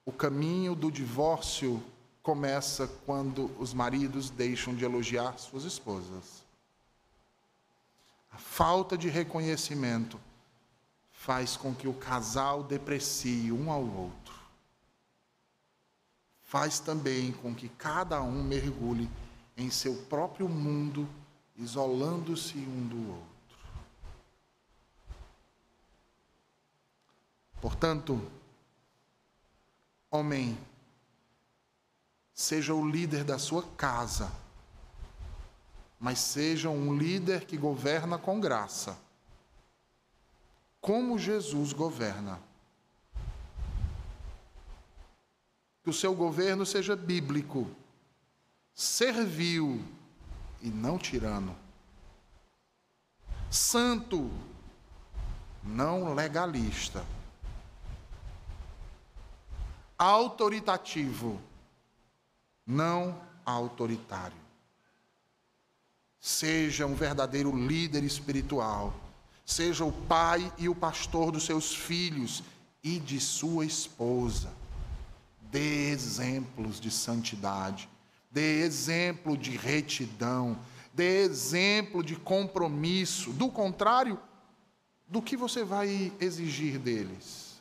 o 0.05 0.11
caminho 0.11 0.75
do 0.75 0.91
divórcio 0.91 1.81
começa 2.21 2.88
quando 3.05 3.49
os 3.57 3.73
maridos 3.73 4.29
deixam 4.29 4.75
de 4.75 4.83
elogiar 4.83 5.38
suas 5.38 5.63
esposas. 5.63 6.43
A 8.33 8.38
falta 8.38 8.97
de 8.97 9.07
reconhecimento 9.07 10.19
faz 11.11 11.55
com 11.55 11.73
que 11.73 11.88
o 11.88 11.93
casal 11.93 12.61
deprecie 12.61 13.51
um 13.51 13.71
ao 13.71 13.81
outro. 13.81 14.24
Faz 16.45 16.79
também 16.79 17.31
com 17.33 17.53
que 17.53 17.67
cada 17.67 18.21
um 18.21 18.43
mergulhe 18.43 19.09
em 19.57 19.69
seu 19.69 19.95
próprio 20.03 20.47
mundo, 20.47 21.07
isolando-se 21.57 22.57
um 22.57 22.87
do 22.87 23.09
outro. 23.09 23.25
Portanto, 27.59 28.21
homem, 30.09 30.57
seja 32.33 32.73
o 32.73 32.87
líder 32.87 33.23
da 33.23 33.37
sua 33.37 33.63
casa, 33.75 34.31
mas 35.99 36.19
seja 36.19 36.69
um 36.69 36.95
líder 36.95 37.45
que 37.45 37.57
governa 37.57 38.17
com 38.17 38.39
graça 38.39 39.03
como 40.85 41.17
Jesus 41.17 41.73
governa. 41.73 42.39
Que 45.86 45.91
o 45.91 45.93
seu 45.93 46.15
governo 46.15 46.65
seja 46.65 46.95
bíblico, 46.95 47.69
servil 48.73 49.79
e 50.59 50.67
não 50.67 50.97
tirano, 50.97 51.55
santo, 53.51 54.31
não 55.63 56.15
legalista, 56.15 57.05
autoritativo, 59.95 61.39
não 62.65 63.21
autoritário. 63.45 64.36
Seja 66.19 66.88
um 66.88 66.95
verdadeiro 66.95 67.55
líder 67.55 68.03
espiritual, 68.03 68.91
seja 69.45 69.86
o 69.86 69.91
pai 69.91 70.51
e 70.57 70.67
o 70.67 70.73
pastor 70.73 71.31
dos 71.31 71.45
seus 71.45 71.75
filhos 71.75 72.41
e 72.83 72.99
de 72.99 73.19
sua 73.19 73.67
esposa. 73.67 74.64
Dê 75.51 75.89
exemplos 75.89 76.79
de 76.79 76.91
santidade, 76.91 77.89
dê 78.29 78.61
exemplo 78.61 79.37
de 79.37 79.55
retidão, 79.55 80.59
dê 80.93 81.23
exemplo 81.23 82.03
de 82.03 82.15
compromisso. 82.15 83.31
Do 83.31 83.49
contrário, 83.49 84.19
do 85.07 85.21
que 85.21 85.37
você 85.37 85.63
vai 85.63 86.11
exigir 86.19 86.79
deles? 86.79 87.55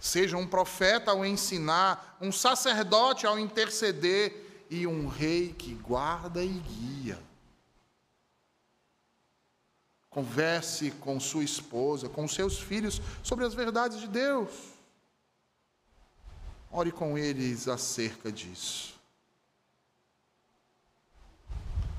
Seja 0.00 0.36
um 0.36 0.46
profeta 0.46 1.10
ao 1.10 1.24
ensinar, 1.24 2.16
um 2.20 2.32
sacerdote 2.32 3.26
ao 3.26 3.38
interceder 3.38 4.66
e 4.70 4.86
um 4.86 5.08
rei 5.08 5.52
que 5.52 5.74
guarda 5.74 6.42
e 6.42 6.48
guia. 6.48 7.29
Converse 10.10 10.90
com 10.90 11.20
sua 11.20 11.44
esposa, 11.44 12.08
com 12.08 12.26
seus 12.26 12.58
filhos 12.58 13.00
sobre 13.22 13.44
as 13.44 13.54
verdades 13.54 14.00
de 14.00 14.08
Deus. 14.08 14.50
Ore 16.70 16.90
com 16.90 17.16
eles 17.16 17.68
acerca 17.68 18.30
disso. 18.32 18.98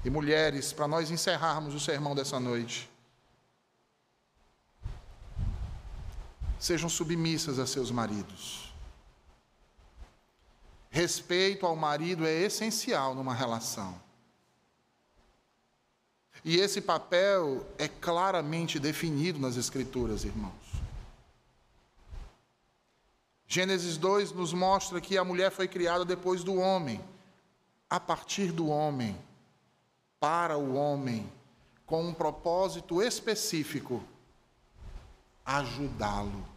E 0.04 0.10
mulheres, 0.10 0.74
para 0.74 0.88
nós 0.88 1.10
encerrarmos 1.10 1.74
o 1.74 1.80
sermão 1.80 2.14
dessa 2.14 2.40
noite, 2.40 2.90
sejam 6.60 6.90
submissas 6.90 7.60
a 7.60 7.66
seus 7.66 7.92
maridos. 7.92 8.74
Respeito 10.90 11.66
ao 11.66 11.76
marido 11.76 12.28
é 12.28 12.34
essencial 12.42 13.16
numa 13.16 13.34
relação. 13.34 14.11
E 16.44 16.58
esse 16.58 16.82
papel 16.82 17.66
é 17.78 17.88
claramente 17.88 18.80
definido 18.80 19.40
nas 19.40 19.58
Escrituras, 19.58 20.24
irmãos. 20.24 20.54
Gênesis 23.48 23.98
2 23.98 24.32
nos 24.32 24.54
mostra 24.54 25.02
que 25.02 25.18
a 25.18 25.24
mulher 25.24 25.52
foi 25.52 25.68
criada 25.68 26.06
depois 26.06 26.44
do 26.44 26.56
homem, 26.56 27.04
a 27.90 28.00
partir 28.00 28.52
do 28.52 28.68
homem, 28.68 29.16
para 30.20 30.58
o 30.58 30.74
homem, 30.76 31.30
com 31.86 32.08
um 32.08 32.14
propósito 32.14 33.02
específico: 33.02 34.02
ajudá-lo. 35.46 36.48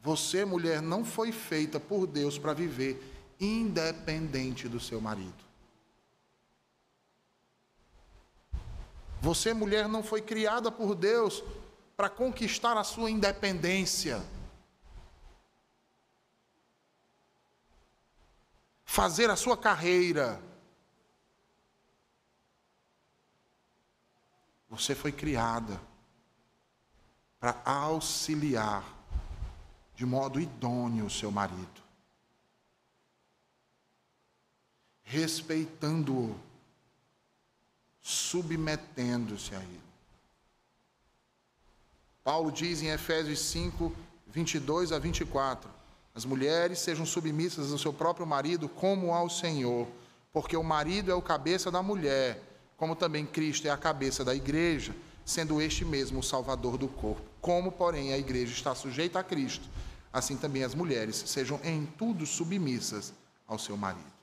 Você, 0.00 0.44
mulher, 0.44 0.80
não 0.80 1.04
foi 1.04 1.32
feita 1.32 1.80
por 1.80 2.06
Deus 2.06 2.38
para 2.38 2.54
viver 2.54 3.02
independente 3.40 4.68
do 4.68 4.78
seu 4.78 5.00
marido. 5.00 5.45
Você, 9.20 9.52
mulher, 9.52 9.88
não 9.88 10.02
foi 10.02 10.20
criada 10.20 10.70
por 10.70 10.94
Deus 10.94 11.42
para 11.96 12.08
conquistar 12.08 12.76
a 12.76 12.84
sua 12.84 13.10
independência. 13.10 14.22
Fazer 18.84 19.30
a 19.30 19.36
sua 19.36 19.56
carreira. 19.56 20.40
Você 24.68 24.94
foi 24.94 25.12
criada 25.12 25.80
para 27.38 27.60
auxiliar 27.64 28.84
de 29.94 30.04
modo 30.04 30.38
idôneo 30.38 31.06
o 31.06 31.10
seu 31.10 31.30
marido, 31.30 31.82
respeitando-o, 35.02 36.38
submetendo-se 38.06 39.52
a 39.52 39.58
ele. 39.58 39.80
Paulo 42.22 42.52
diz 42.52 42.80
em 42.80 42.90
Efésios 42.90 43.40
5, 43.40 43.92
22 44.28 44.92
a 44.92 44.98
24: 45.00 45.68
As 46.14 46.24
mulheres 46.24 46.78
sejam 46.78 47.04
submissas 47.04 47.72
ao 47.72 47.78
seu 47.78 47.92
próprio 47.92 48.24
marido 48.24 48.68
como 48.68 49.12
ao 49.12 49.28
Senhor, 49.28 49.88
porque 50.32 50.56
o 50.56 50.62
marido 50.62 51.10
é 51.10 51.16
o 51.16 51.20
cabeça 51.20 51.68
da 51.68 51.82
mulher, 51.82 52.40
como 52.76 52.94
também 52.94 53.26
Cristo 53.26 53.66
é 53.66 53.70
a 53.70 53.76
cabeça 53.76 54.24
da 54.24 54.36
igreja, 54.36 54.94
sendo 55.24 55.60
este 55.60 55.84
mesmo 55.84 56.20
o 56.20 56.22
salvador 56.22 56.78
do 56.78 56.86
corpo. 56.86 57.22
Como, 57.40 57.72
porém, 57.72 58.12
a 58.12 58.18
igreja 58.18 58.52
está 58.52 58.72
sujeita 58.72 59.18
a 59.18 59.24
Cristo, 59.24 59.68
assim 60.12 60.36
também 60.36 60.62
as 60.62 60.76
mulheres 60.76 61.16
sejam 61.26 61.58
em 61.64 61.84
tudo 61.98 62.24
submissas 62.24 63.12
ao 63.48 63.58
seu 63.58 63.76
marido. 63.76 64.15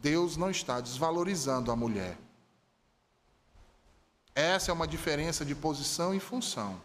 Deus 0.00 0.36
não 0.36 0.50
está 0.50 0.80
desvalorizando 0.80 1.70
a 1.70 1.76
mulher. 1.76 2.16
Essa 4.34 4.70
é 4.70 4.74
uma 4.74 4.86
diferença 4.86 5.44
de 5.44 5.54
posição 5.54 6.14
e 6.14 6.20
função. 6.20 6.80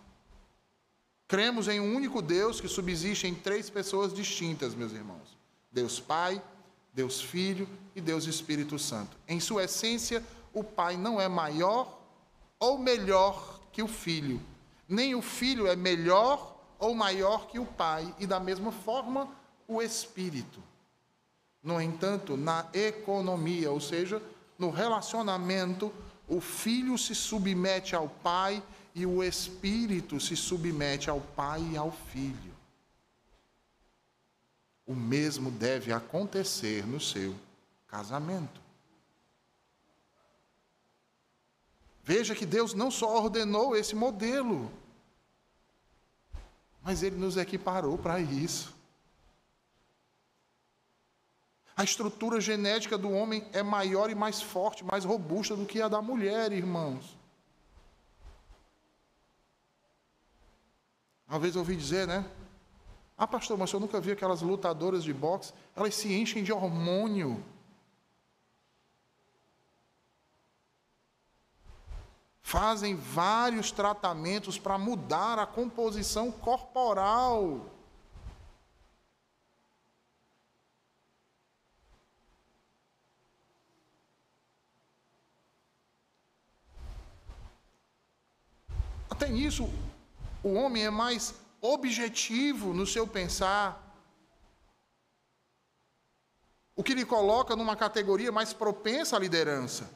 Cremos 1.28 1.68
em 1.68 1.80
um 1.80 1.96
único 1.96 2.22
Deus 2.22 2.60
que 2.60 2.68
subsiste 2.68 3.26
em 3.26 3.34
três 3.34 3.70
pessoas 3.70 4.14
distintas, 4.14 4.76
meus 4.76 4.92
irmãos: 4.92 5.38
Deus 5.72 6.00
Pai, 6.00 6.42
Deus 6.94 7.22
Filho 7.22 7.68
e 7.96 8.02
Deus 8.02 8.26
Espírito 8.26 8.78
Santo. 8.78 9.18
Em 9.28 9.40
sua 9.40 9.64
essência, 9.64 10.24
o 10.54 10.64
Pai 10.64 10.98
não 10.98 11.20
é 11.20 11.28
maior 11.28 12.00
ou 12.60 12.78
melhor 12.78 13.60
que 13.72 13.82
o 13.82 13.88
Filho, 13.88 14.42
nem 14.88 15.16
o 15.16 15.22
Filho 15.22 15.68
é 15.68 15.76
melhor 15.76 16.56
ou 16.78 16.94
maior 16.94 17.48
que 17.48 17.60
o 17.60 17.66
Pai, 17.66 18.14
e 18.20 18.28
da 18.28 18.40
mesma 18.40 18.72
forma 18.72 19.30
o 19.68 19.82
Espírito. 19.82 20.62
No 21.66 21.82
entanto, 21.82 22.38
na 22.38 22.68
economia, 22.76 23.72
ou 23.72 23.82
seja, 23.82 24.22
no 24.56 24.70
relacionamento, 24.70 25.92
o 26.28 26.40
filho 26.40 26.96
se 26.96 27.16
submete 27.16 27.96
ao 27.96 28.08
pai 28.08 28.62
e 28.94 29.04
o 29.04 29.24
espírito 29.24 30.20
se 30.20 30.36
submete 30.36 31.10
ao 31.10 31.20
pai 31.20 31.72
e 31.72 31.76
ao 31.76 31.92
filho. 31.92 32.54
O 34.86 34.94
mesmo 34.94 35.50
deve 35.50 35.92
acontecer 35.92 36.86
no 36.86 37.00
seu 37.00 37.36
casamento. 37.88 38.62
Veja 42.04 42.36
que 42.36 42.46
Deus 42.46 42.76
não 42.76 42.92
só 42.92 43.18
ordenou 43.18 43.76
esse 43.76 43.96
modelo, 43.96 44.72
mas 46.84 47.02
ele 47.02 47.16
nos 47.16 47.38
equiparou 47.38 47.98
para 47.98 48.20
isso. 48.20 48.75
A 51.76 51.84
estrutura 51.84 52.40
genética 52.40 52.98
do 52.98 53.12
homem 53.12 53.46
é 53.52 53.62
maior 53.62 54.10
e 54.10 54.16
mais 54.16 54.42
forte, 54.42 54.84
mais 54.84 55.04
robusta 55.04 55.56
do 55.56 55.66
que 55.66 55.82
a 55.82 55.88
da 55.88 56.02
mulher, 56.02 56.52
irmãos. 56.52 57.18
Uma 61.28 61.40
vez 61.40 61.56
eu 61.56 61.62
ouvi 61.62 61.76
dizer, 61.76 62.08
né? 62.08 62.26
Ah, 63.18 63.28
pastor, 63.28 63.58
mas 63.58 63.72
eu 63.72 63.80
nunca 63.80 64.00
vi 64.00 64.12
aquelas 64.12 64.42
lutadoras 64.42 65.04
de 65.04 65.14
boxe, 65.14 65.54
elas 65.76 65.96
se 65.96 66.14
enchem 66.14 66.44
de 66.44 66.54
hormônio. 66.54 67.44
fazem 72.46 72.96
vários 72.96 73.72
tratamentos 73.72 74.60
para 74.60 74.78
mudar 74.78 75.40
a 75.40 75.48
composição 75.48 76.32
corporal. 76.32 77.66
Até 89.16 89.30
nisso, 89.30 89.70
o 90.44 90.56
homem 90.56 90.86
é 90.86 90.90
mais 90.90 91.34
objetivo 91.62 92.74
no 92.74 92.86
seu 92.86 93.08
pensar. 93.08 93.82
O 96.76 96.84
que 96.84 96.94
lhe 96.94 97.06
coloca 97.06 97.56
numa 97.56 97.78
categoria 97.78 98.30
mais 98.30 98.52
propensa 98.52 99.16
à 99.16 99.20
liderança. 99.20 99.90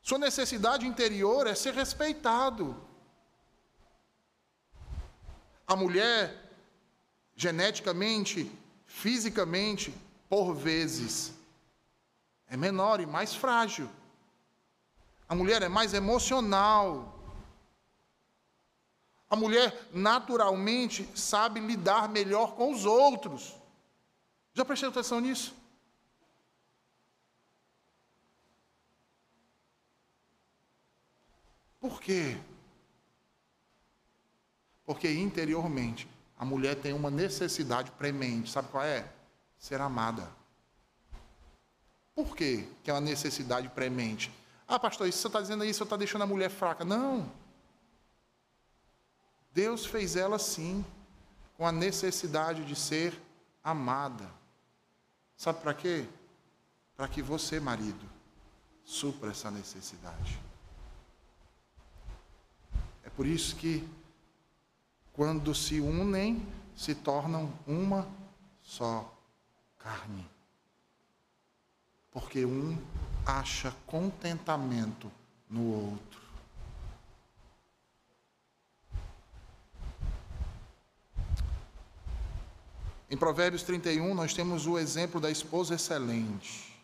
Sua 0.00 0.16
necessidade 0.16 0.86
interior 0.86 1.46
é 1.46 1.54
ser 1.54 1.74
respeitado. 1.74 2.74
A 5.66 5.76
mulher, 5.76 6.50
geneticamente, 7.34 8.50
fisicamente, 8.86 9.94
por 10.30 10.54
vezes, 10.54 11.34
é 12.48 12.56
menor 12.56 13.00
e 13.00 13.06
mais 13.06 13.34
frágil. 13.34 13.90
A 15.28 15.34
mulher 15.34 15.62
é 15.62 15.68
mais 15.68 15.92
emocional. 15.92 17.14
A 19.28 19.34
mulher 19.34 19.88
naturalmente 19.92 21.08
sabe 21.16 21.58
lidar 21.58 22.08
melhor 22.08 22.54
com 22.54 22.72
os 22.72 22.84
outros. 22.84 23.54
Já 24.54 24.64
prestei 24.64 24.88
atenção 24.88 25.20
nisso? 25.20 25.54
Por 31.80 32.00
quê? 32.00 32.36
Porque 34.84 35.12
interiormente 35.12 36.08
a 36.38 36.44
mulher 36.44 36.76
tem 36.76 36.92
uma 36.92 37.10
necessidade 37.10 37.90
premente. 37.92 38.50
Sabe 38.50 38.68
qual 38.68 38.84
é? 38.84 39.08
Ser 39.58 39.80
amada. 39.80 40.30
Por 42.14 42.36
quê 42.36 42.66
que 42.82 42.90
é 42.90 42.94
uma 42.94 43.00
necessidade 43.00 43.68
premente? 43.68 44.32
Ah, 44.68 44.78
pastor, 44.78 45.08
isso 45.08 45.18
você 45.18 45.26
está 45.28 45.40
dizendo 45.40 45.62
aí, 45.62 45.72
você 45.72 45.82
está 45.82 45.96
deixando 45.96 46.22
a 46.22 46.26
mulher 46.26 46.50
fraca. 46.50 46.84
Não. 46.84 47.30
Deus 49.52 49.86
fez 49.86 50.16
ela 50.16 50.38
sim, 50.38 50.84
com 51.56 51.66
a 51.66 51.72
necessidade 51.72 52.64
de 52.64 52.74
ser 52.74 53.18
amada. 53.62 54.28
Sabe 55.36 55.60
para 55.60 55.72
quê? 55.72 56.06
Para 56.96 57.08
que 57.08 57.22
você, 57.22 57.60
marido, 57.60 58.08
supra 58.84 59.30
essa 59.30 59.50
necessidade. 59.50 60.38
É 63.04 63.10
por 63.10 63.26
isso 63.26 63.54
que, 63.56 63.88
quando 65.12 65.54
se 65.54 65.80
unem, 65.80 66.46
se 66.74 66.94
tornam 66.94 67.52
uma 67.66 68.06
só 68.60 69.16
carne 69.78 70.35
porque 72.16 72.46
um 72.46 72.78
acha 73.26 73.76
contentamento 73.86 75.12
no 75.50 75.70
outro. 75.70 76.20
Em 83.10 83.18
Provérbios 83.18 83.62
31, 83.64 84.14
nós 84.14 84.32
temos 84.32 84.66
o 84.66 84.78
exemplo 84.78 85.20
da 85.20 85.30
esposa 85.30 85.74
excelente. 85.74 86.74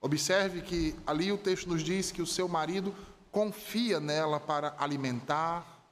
Observe 0.00 0.62
que 0.62 0.96
ali 1.06 1.30
o 1.30 1.36
texto 1.36 1.68
nos 1.68 1.82
diz 1.82 2.10
que 2.10 2.22
o 2.22 2.26
seu 2.26 2.48
marido 2.48 2.94
confia 3.30 4.00
nela 4.00 4.40
para 4.40 4.74
alimentar, 4.78 5.84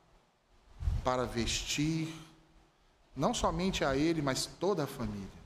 para 1.05 1.27
vestir, 1.27 2.09
não 3.15 3.35
somente 3.35 3.85
a 3.85 3.95
ele, 3.95 4.23
mas 4.23 4.47
toda 4.47 4.85
a 4.85 4.87
família. 4.87 5.44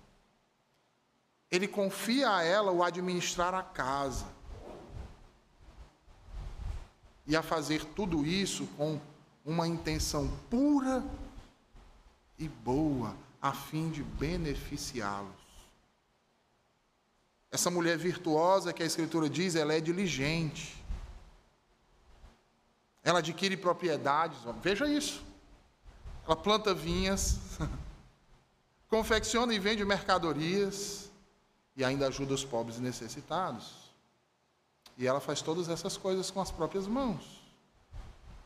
Ele 1.51 1.67
confia 1.67 2.31
a 2.31 2.43
ela 2.43 2.71
o 2.71 2.83
administrar 2.83 3.55
a 3.55 3.63
casa. 3.63 4.27
E 7.27 7.37
a 7.37 7.43
fazer 7.43 7.85
tudo 7.85 8.25
isso 8.25 8.67
com 8.77 9.01
uma 9.45 9.67
intenção 9.67 10.29
pura 10.51 11.03
e 12.39 12.49
boa, 12.49 13.15
a 13.41 13.53
fim 13.53 13.91
de 13.91 14.03
beneficiá-los. 14.03 15.49
Essa 17.51 17.71
mulher 17.71 17.97
virtuosa 17.97 18.73
que 18.73 18.83
a 18.83 18.87
Escritura 18.87 19.29
diz, 19.29 19.57
ela 19.57 19.73
é 19.73 19.81
diligente. 19.81 20.77
Ela 23.03 23.21
adquire 23.21 23.57
propriedades, 23.57 24.39
veja 24.63 24.87
isso. 24.87 25.25
Ela 26.27 26.37
planta 26.37 26.75
vinhas, 26.75 27.39
confecciona 28.89 29.55
e 29.55 29.59
vende 29.59 29.83
mercadorias 29.83 31.08
e 31.79 31.85
ainda 31.85 32.09
ajuda 32.09 32.35
os 32.35 32.45
pobres 32.45 32.79
e 32.79 32.81
necessitados. 32.81 33.73
E 34.97 35.07
ela 35.07 35.21
faz 35.21 35.41
todas 35.41 35.69
essas 35.69 35.97
coisas 35.97 36.29
com 36.29 36.41
as 36.41 36.51
próprias 36.51 36.89
mãos. 36.89 37.41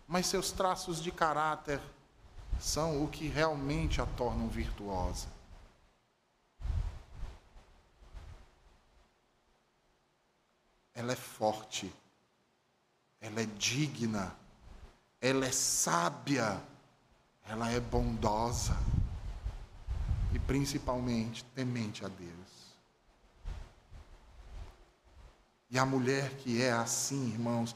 Mas 0.07 0.27
seus 0.27 0.53
traços 0.53 1.03
de 1.03 1.11
caráter 1.11 1.81
são 2.61 3.03
o 3.03 3.09
que 3.09 3.27
realmente 3.29 4.03
a 4.03 4.07
tornam 4.07 4.49
virtuosa. 4.49 5.29
Ela 10.95 11.15
é 11.15 11.17
forte, 11.17 11.91
ela 13.19 13.41
é 13.41 13.47
digna, 13.47 14.37
ela 15.23 15.47
é 15.47 15.53
sábia, 15.53 16.63
ela 17.47 17.71
é 17.71 17.81
bondosa 17.81 18.77
e 20.35 20.39
principalmente 20.39 21.43
temente 21.55 22.05
a 22.05 22.09
Deus. 22.09 22.62
E 25.73 25.79
a 25.79 25.87
mulher 25.87 26.37
que 26.37 26.61
é 26.63 26.71
assim, 26.71 27.31
irmãos, 27.33 27.75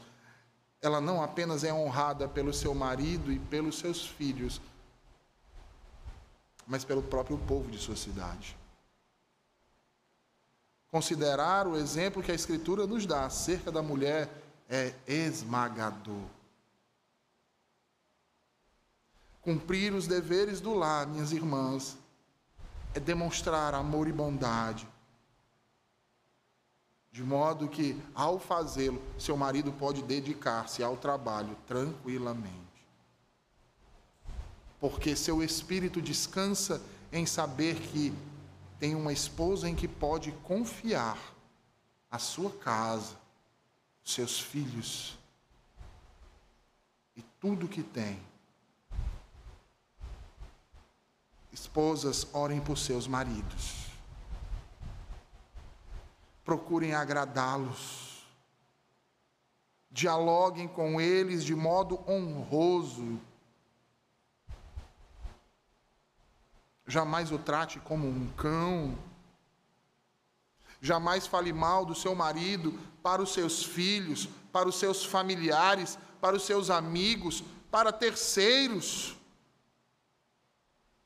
ela 0.79 1.01
não 1.01 1.23
apenas 1.23 1.63
é 1.63 1.73
honrada 1.73 2.29
pelo 2.29 2.53
seu 2.53 2.75
marido 2.75 3.31
e 3.31 3.39
pelos 3.39 3.79
seus 3.79 4.05
filhos, 4.05 4.61
mas 6.67 6.85
pelo 6.85 7.01
próprio 7.01 7.39
povo 7.39 7.71
de 7.71 7.79
sua 7.79 7.95
cidade. 7.95 8.55
Considerar 10.91 11.65
o 11.65 11.75
exemplo 11.75 12.21
que 12.21 12.31
a 12.31 12.35
Escritura 12.35 12.85
nos 12.85 13.07
dá 13.07 13.25
acerca 13.25 13.71
da 13.71 13.81
mulher 13.81 14.29
é 14.69 14.93
esmagador. 15.07 16.27
Cumprir 19.41 19.91
os 19.93 20.05
deveres 20.05 20.61
do 20.61 20.75
lar, 20.75 21.07
minhas 21.07 21.31
irmãs, 21.31 21.97
é 22.93 22.99
demonstrar 22.99 23.73
amor 23.73 24.07
e 24.07 24.11
bondade, 24.11 24.87
de 27.17 27.23
modo 27.23 27.67
que, 27.67 27.99
ao 28.13 28.37
fazê-lo, 28.37 29.01
seu 29.17 29.35
marido 29.35 29.73
pode 29.73 30.03
dedicar-se 30.03 30.83
ao 30.83 30.95
trabalho 30.95 31.57
tranquilamente. 31.65 32.53
Porque 34.79 35.15
seu 35.15 35.41
espírito 35.41 35.99
descansa 35.99 36.79
em 37.11 37.25
saber 37.25 37.79
que 37.79 38.13
tem 38.79 38.93
uma 38.93 39.11
esposa 39.11 39.67
em 39.67 39.73
que 39.73 39.87
pode 39.87 40.31
confiar 40.43 41.17
a 42.11 42.19
sua 42.19 42.51
casa, 42.51 43.15
seus 44.03 44.39
filhos 44.39 45.17
e 47.15 47.23
tudo 47.41 47.67
que 47.67 47.81
tem. 47.81 48.19
Esposas, 51.51 52.27
orem 52.31 52.61
por 52.61 52.77
seus 52.77 53.07
maridos 53.07 53.86
procurem 56.47 56.93
agradá-los. 56.93 58.25
Dialoguem 59.91 60.65
com 60.65 61.01
eles 61.01 61.43
de 61.43 61.53
modo 61.53 61.99
honroso. 62.09 63.19
Jamais 66.85 67.33
o 67.33 67.37
trate 67.37 67.81
como 67.81 68.07
um 68.07 68.31
cão. 68.37 68.97
Jamais 70.79 71.27
fale 71.27 71.51
mal 71.51 71.85
do 71.85 71.93
seu 71.93 72.15
marido 72.15 72.79
para 73.03 73.21
os 73.21 73.33
seus 73.33 73.61
filhos, 73.61 74.29
para 74.53 74.69
os 74.69 74.79
seus 74.79 75.03
familiares, 75.03 75.99
para 76.21 76.37
os 76.37 76.43
seus 76.43 76.69
amigos, 76.69 77.43
para 77.69 77.91
terceiros. 77.91 79.17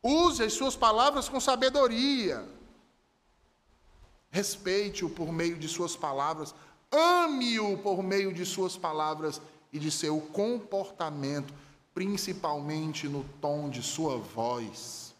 Use 0.03 0.43
as 0.43 0.53
suas 0.53 0.75
palavras 0.75 1.27
com 1.27 1.39
sabedoria. 1.39 2.60
Respeite-o 4.31 5.09
por 5.09 5.31
meio 5.31 5.57
de 5.57 5.67
suas 5.67 5.95
palavras, 5.95 6.55
ame-o 6.89 7.77
por 7.77 8.01
meio 8.01 8.33
de 8.33 8.45
suas 8.45 8.77
palavras 8.77 9.41
e 9.73 9.77
de 9.77 9.91
seu 9.91 10.21
comportamento, 10.21 11.53
principalmente 11.93 13.09
no 13.09 13.25
tom 13.41 13.69
de 13.69 13.83
sua 13.83 14.17
voz. 14.17 15.13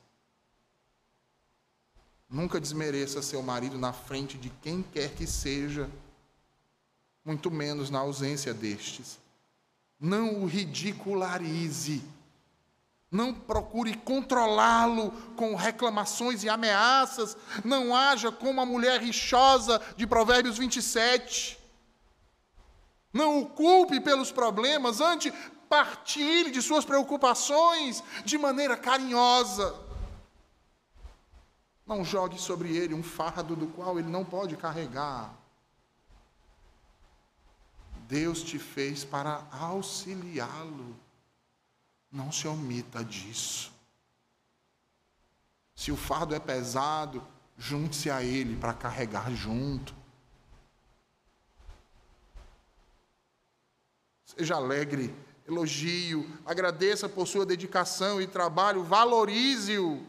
Nunca 2.30 2.62
desmereça 2.62 3.22
seu 3.22 3.42
marido 3.42 3.78
na 3.78 3.92
frente 3.92 4.38
de 4.38 4.50
quem 4.62 4.82
quer 4.82 5.14
que 5.14 5.28
seja, 5.28 5.90
muito 7.26 7.52
menos 7.52 7.90
na 7.90 8.00
ausência 8.00 8.54
destes. 8.54 9.20
Não 10.00 10.42
o 10.42 10.46
ridicularize 10.46 12.02
não 13.12 13.34
procure 13.34 13.94
controlá-lo 13.98 15.12
com 15.36 15.54
reclamações 15.54 16.44
e 16.44 16.50
ameaças. 16.50 17.36
Não 17.64 17.94
haja 17.94 18.32
como 18.32 18.62
a 18.62 18.66
mulher 18.66 19.02
rixosa 19.02 19.82
de 19.98 20.08
Provérbios 20.08 20.58
27. 20.58 21.60
Não 23.12 23.42
o 23.42 23.46
culpe 23.48 24.00
pelos 24.00 24.32
problemas, 24.32 25.02
antes 25.02 25.34
partilhe 25.68 26.52
de 26.52 26.62
suas 26.62 26.86
preocupações 26.86 28.02
de 28.24 28.38
maneira 28.38 28.78
carinhosa. 28.78 29.76
Não 31.86 32.06
jogue 32.06 32.40
sobre 32.40 32.78
ele 32.78 32.94
um 32.94 33.04
fardo 33.04 33.58
do 33.58 33.68
qual 33.68 34.00
ele 34.00 34.10
não 34.10 34.24
pode 34.24 34.56
carregar. 34.56 35.34
Deus 38.08 38.42
te 38.42 38.58
fez 38.58 39.04
para 39.04 39.46
auxiliá-lo. 39.52 40.96
Não 42.12 42.32
se 42.32 42.48
omita 42.48 43.04
disso. 43.04 43.72
Se 45.74 45.92
o 45.92 45.98
fardo 45.98 46.36
é 46.36 46.40
pesado, 46.40 47.26
junte-se 47.58 48.10
a 48.12 48.22
ele 48.22 48.58
para 48.58 48.74
carregar 48.74 49.32
junto. 49.32 49.96
Seja 54.26 54.56
alegre 54.56 55.16
elogio, 55.48 56.30
agradeça 56.46 57.10
por 57.10 57.28
sua 57.28 57.46
dedicação 57.46 58.22
e 58.22 58.28
trabalho, 58.28 58.84
valorize-o. 58.84 60.06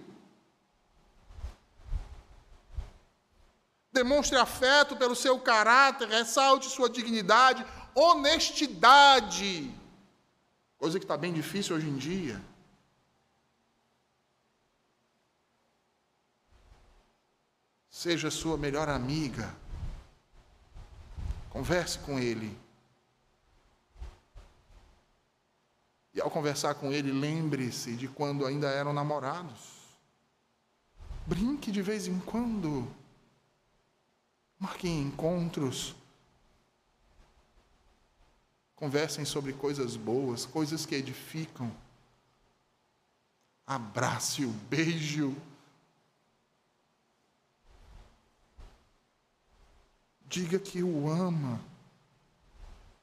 Demonstre 3.93 4.39
afeto 4.39 4.97
pelo 4.97 5.15
seu 5.15 5.39
caráter, 5.39 6.09
ressalte 6.09 6.69
sua 6.69 6.89
dignidade, 6.89 7.67
honestidade. 7.95 9.82
Coisa 10.83 10.99
que 10.99 11.05
está 11.05 11.17
bem 11.17 11.33
difícil 11.33 11.77
hoje 11.77 11.89
em 11.89 11.97
dia. 11.97 12.43
Seja 17.89 18.33
sua 18.33 18.57
melhor 18.57 18.89
amiga. 18.89 19.55
Converse 21.51 22.01
com 22.01 22.19
ele. 22.19 22.59
E 26.13 26.21
ao 26.21 26.29
conversar 26.29 26.75
com 26.75 26.93
ele, 26.93 27.13
lembre-se 27.13 27.95
de 27.95 28.09
quando 28.09 28.45
ainda 28.45 28.69
eram 28.69 28.93
namorados. 28.93 29.87
Brinque 31.25 31.71
de 31.71 31.81
vez 31.81 32.09
em 32.09 32.19
quando. 32.19 32.93
Marquem 34.59 35.03
encontros. 35.03 35.95
Conversem 38.83 39.25
sobre 39.25 39.53
coisas 39.53 39.95
boas, 39.95 40.45
coisas 40.45 40.85
que 40.85 40.97
edificam. 40.97 41.71
Abrace-o, 43.65 44.49
beije-o. 44.69 45.37
Diga 50.27 50.59
que 50.59 50.83
o 50.83 51.09
ama. 51.09 51.61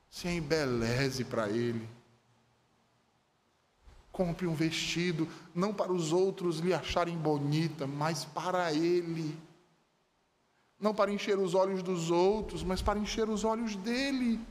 Se 0.10 0.28
embeleze 0.28 1.24
para 1.24 1.48
ele. 1.48 1.88
Compre 4.12 4.48
um 4.48 4.56
vestido, 4.56 5.30
não 5.56 5.74
para 5.74 5.94
os 5.94 6.12
outros 6.12 6.60
lhe 6.60 6.74
acharem 6.74 7.18
bonita, 7.18 7.88
mas 7.88 8.26
para 8.26 8.74
ele. 8.74 9.40
Não 10.78 10.94
para 10.94 11.10
encher 11.10 11.40
os 11.40 11.54
olhos 11.54 11.82
dos 11.82 12.12
outros, 12.12 12.64
mas 12.64 12.82
para 12.82 13.00
encher 13.00 13.30
os 13.30 13.46
olhos 13.46 13.78
dele. 13.78 14.46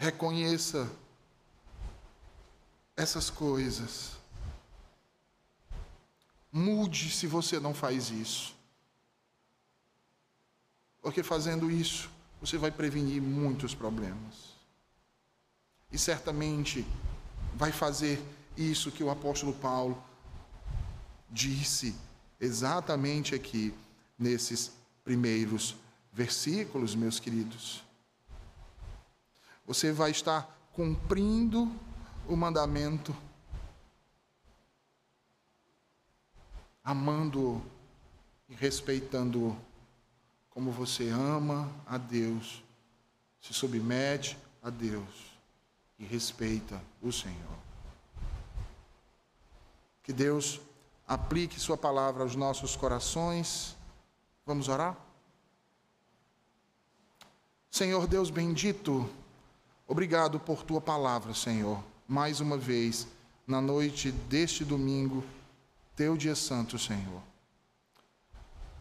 Reconheça 0.00 0.90
essas 2.96 3.28
coisas. 3.28 4.12
Mude 6.50 7.10
se 7.10 7.26
você 7.26 7.60
não 7.60 7.74
faz 7.74 8.08
isso. 8.08 8.56
Porque 11.02 11.22
fazendo 11.22 11.70
isso, 11.70 12.08
você 12.40 12.56
vai 12.56 12.70
prevenir 12.70 13.20
muitos 13.20 13.74
problemas. 13.74 14.54
E 15.92 15.98
certamente 15.98 16.86
vai 17.54 17.70
fazer 17.70 18.24
isso 18.56 18.90
que 18.90 19.04
o 19.04 19.10
apóstolo 19.10 19.52
Paulo 19.52 20.02
disse 21.30 21.94
exatamente 22.40 23.34
aqui 23.34 23.74
nesses 24.18 24.72
primeiros 25.04 25.76
versículos, 26.10 26.94
meus 26.94 27.20
queridos. 27.20 27.89
Você 29.70 29.92
vai 29.92 30.10
estar 30.10 30.52
cumprindo 30.72 31.70
o 32.26 32.34
mandamento, 32.34 33.16
amando-o 36.82 37.62
e 38.48 38.54
respeitando-o, 38.56 39.56
como 40.50 40.72
você 40.72 41.10
ama 41.10 41.70
a 41.86 41.96
Deus, 41.96 42.64
se 43.40 43.54
submete 43.54 44.36
a 44.60 44.70
Deus 44.70 45.38
e 46.00 46.04
respeita 46.04 46.82
o 47.00 47.12
Senhor. 47.12 47.58
Que 50.02 50.12
Deus 50.12 50.60
aplique 51.06 51.60
Sua 51.60 51.76
palavra 51.76 52.24
aos 52.24 52.34
nossos 52.34 52.74
corações. 52.74 53.76
Vamos 54.44 54.66
orar? 54.66 54.98
Senhor 57.70 58.08
Deus 58.08 58.30
bendito, 58.30 59.08
obrigado 59.90 60.40
por 60.40 60.62
Tua 60.62 60.80
palavra, 60.80 61.34
Senhor 61.34 61.90
mais 62.10 62.40
uma 62.40 62.58
vez 62.58 63.06
na 63.46 63.60
noite 63.60 64.10
deste 64.10 64.64
domingo, 64.64 65.22
teu 65.94 66.16
dia 66.16 66.34
santo, 66.34 66.76
Senhor. 66.76 67.22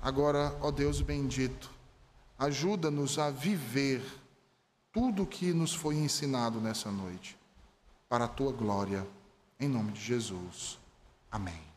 Agora, 0.01 0.57
ó 0.62 0.72
Deus 0.72 0.99
bendito, 0.99 1.70
ajuda-nos 2.39 3.20
a 3.20 3.30
viver 3.30 4.01
tudo 4.91 5.24
o 5.24 5.28
que 5.28 5.53
nos 5.53 5.76
foi 5.76 5.93
ensinado 5.93 6.60
nessa 6.60 6.89
noite, 6.91 7.38
para 8.07 8.26
a 8.26 8.28
tua 8.28 8.51
glória, 8.51 9.05
em 9.60 9.70
nome 9.70 9.91
de 9.91 10.01
Jesus. 10.01 10.80
Amém. 11.32 11.69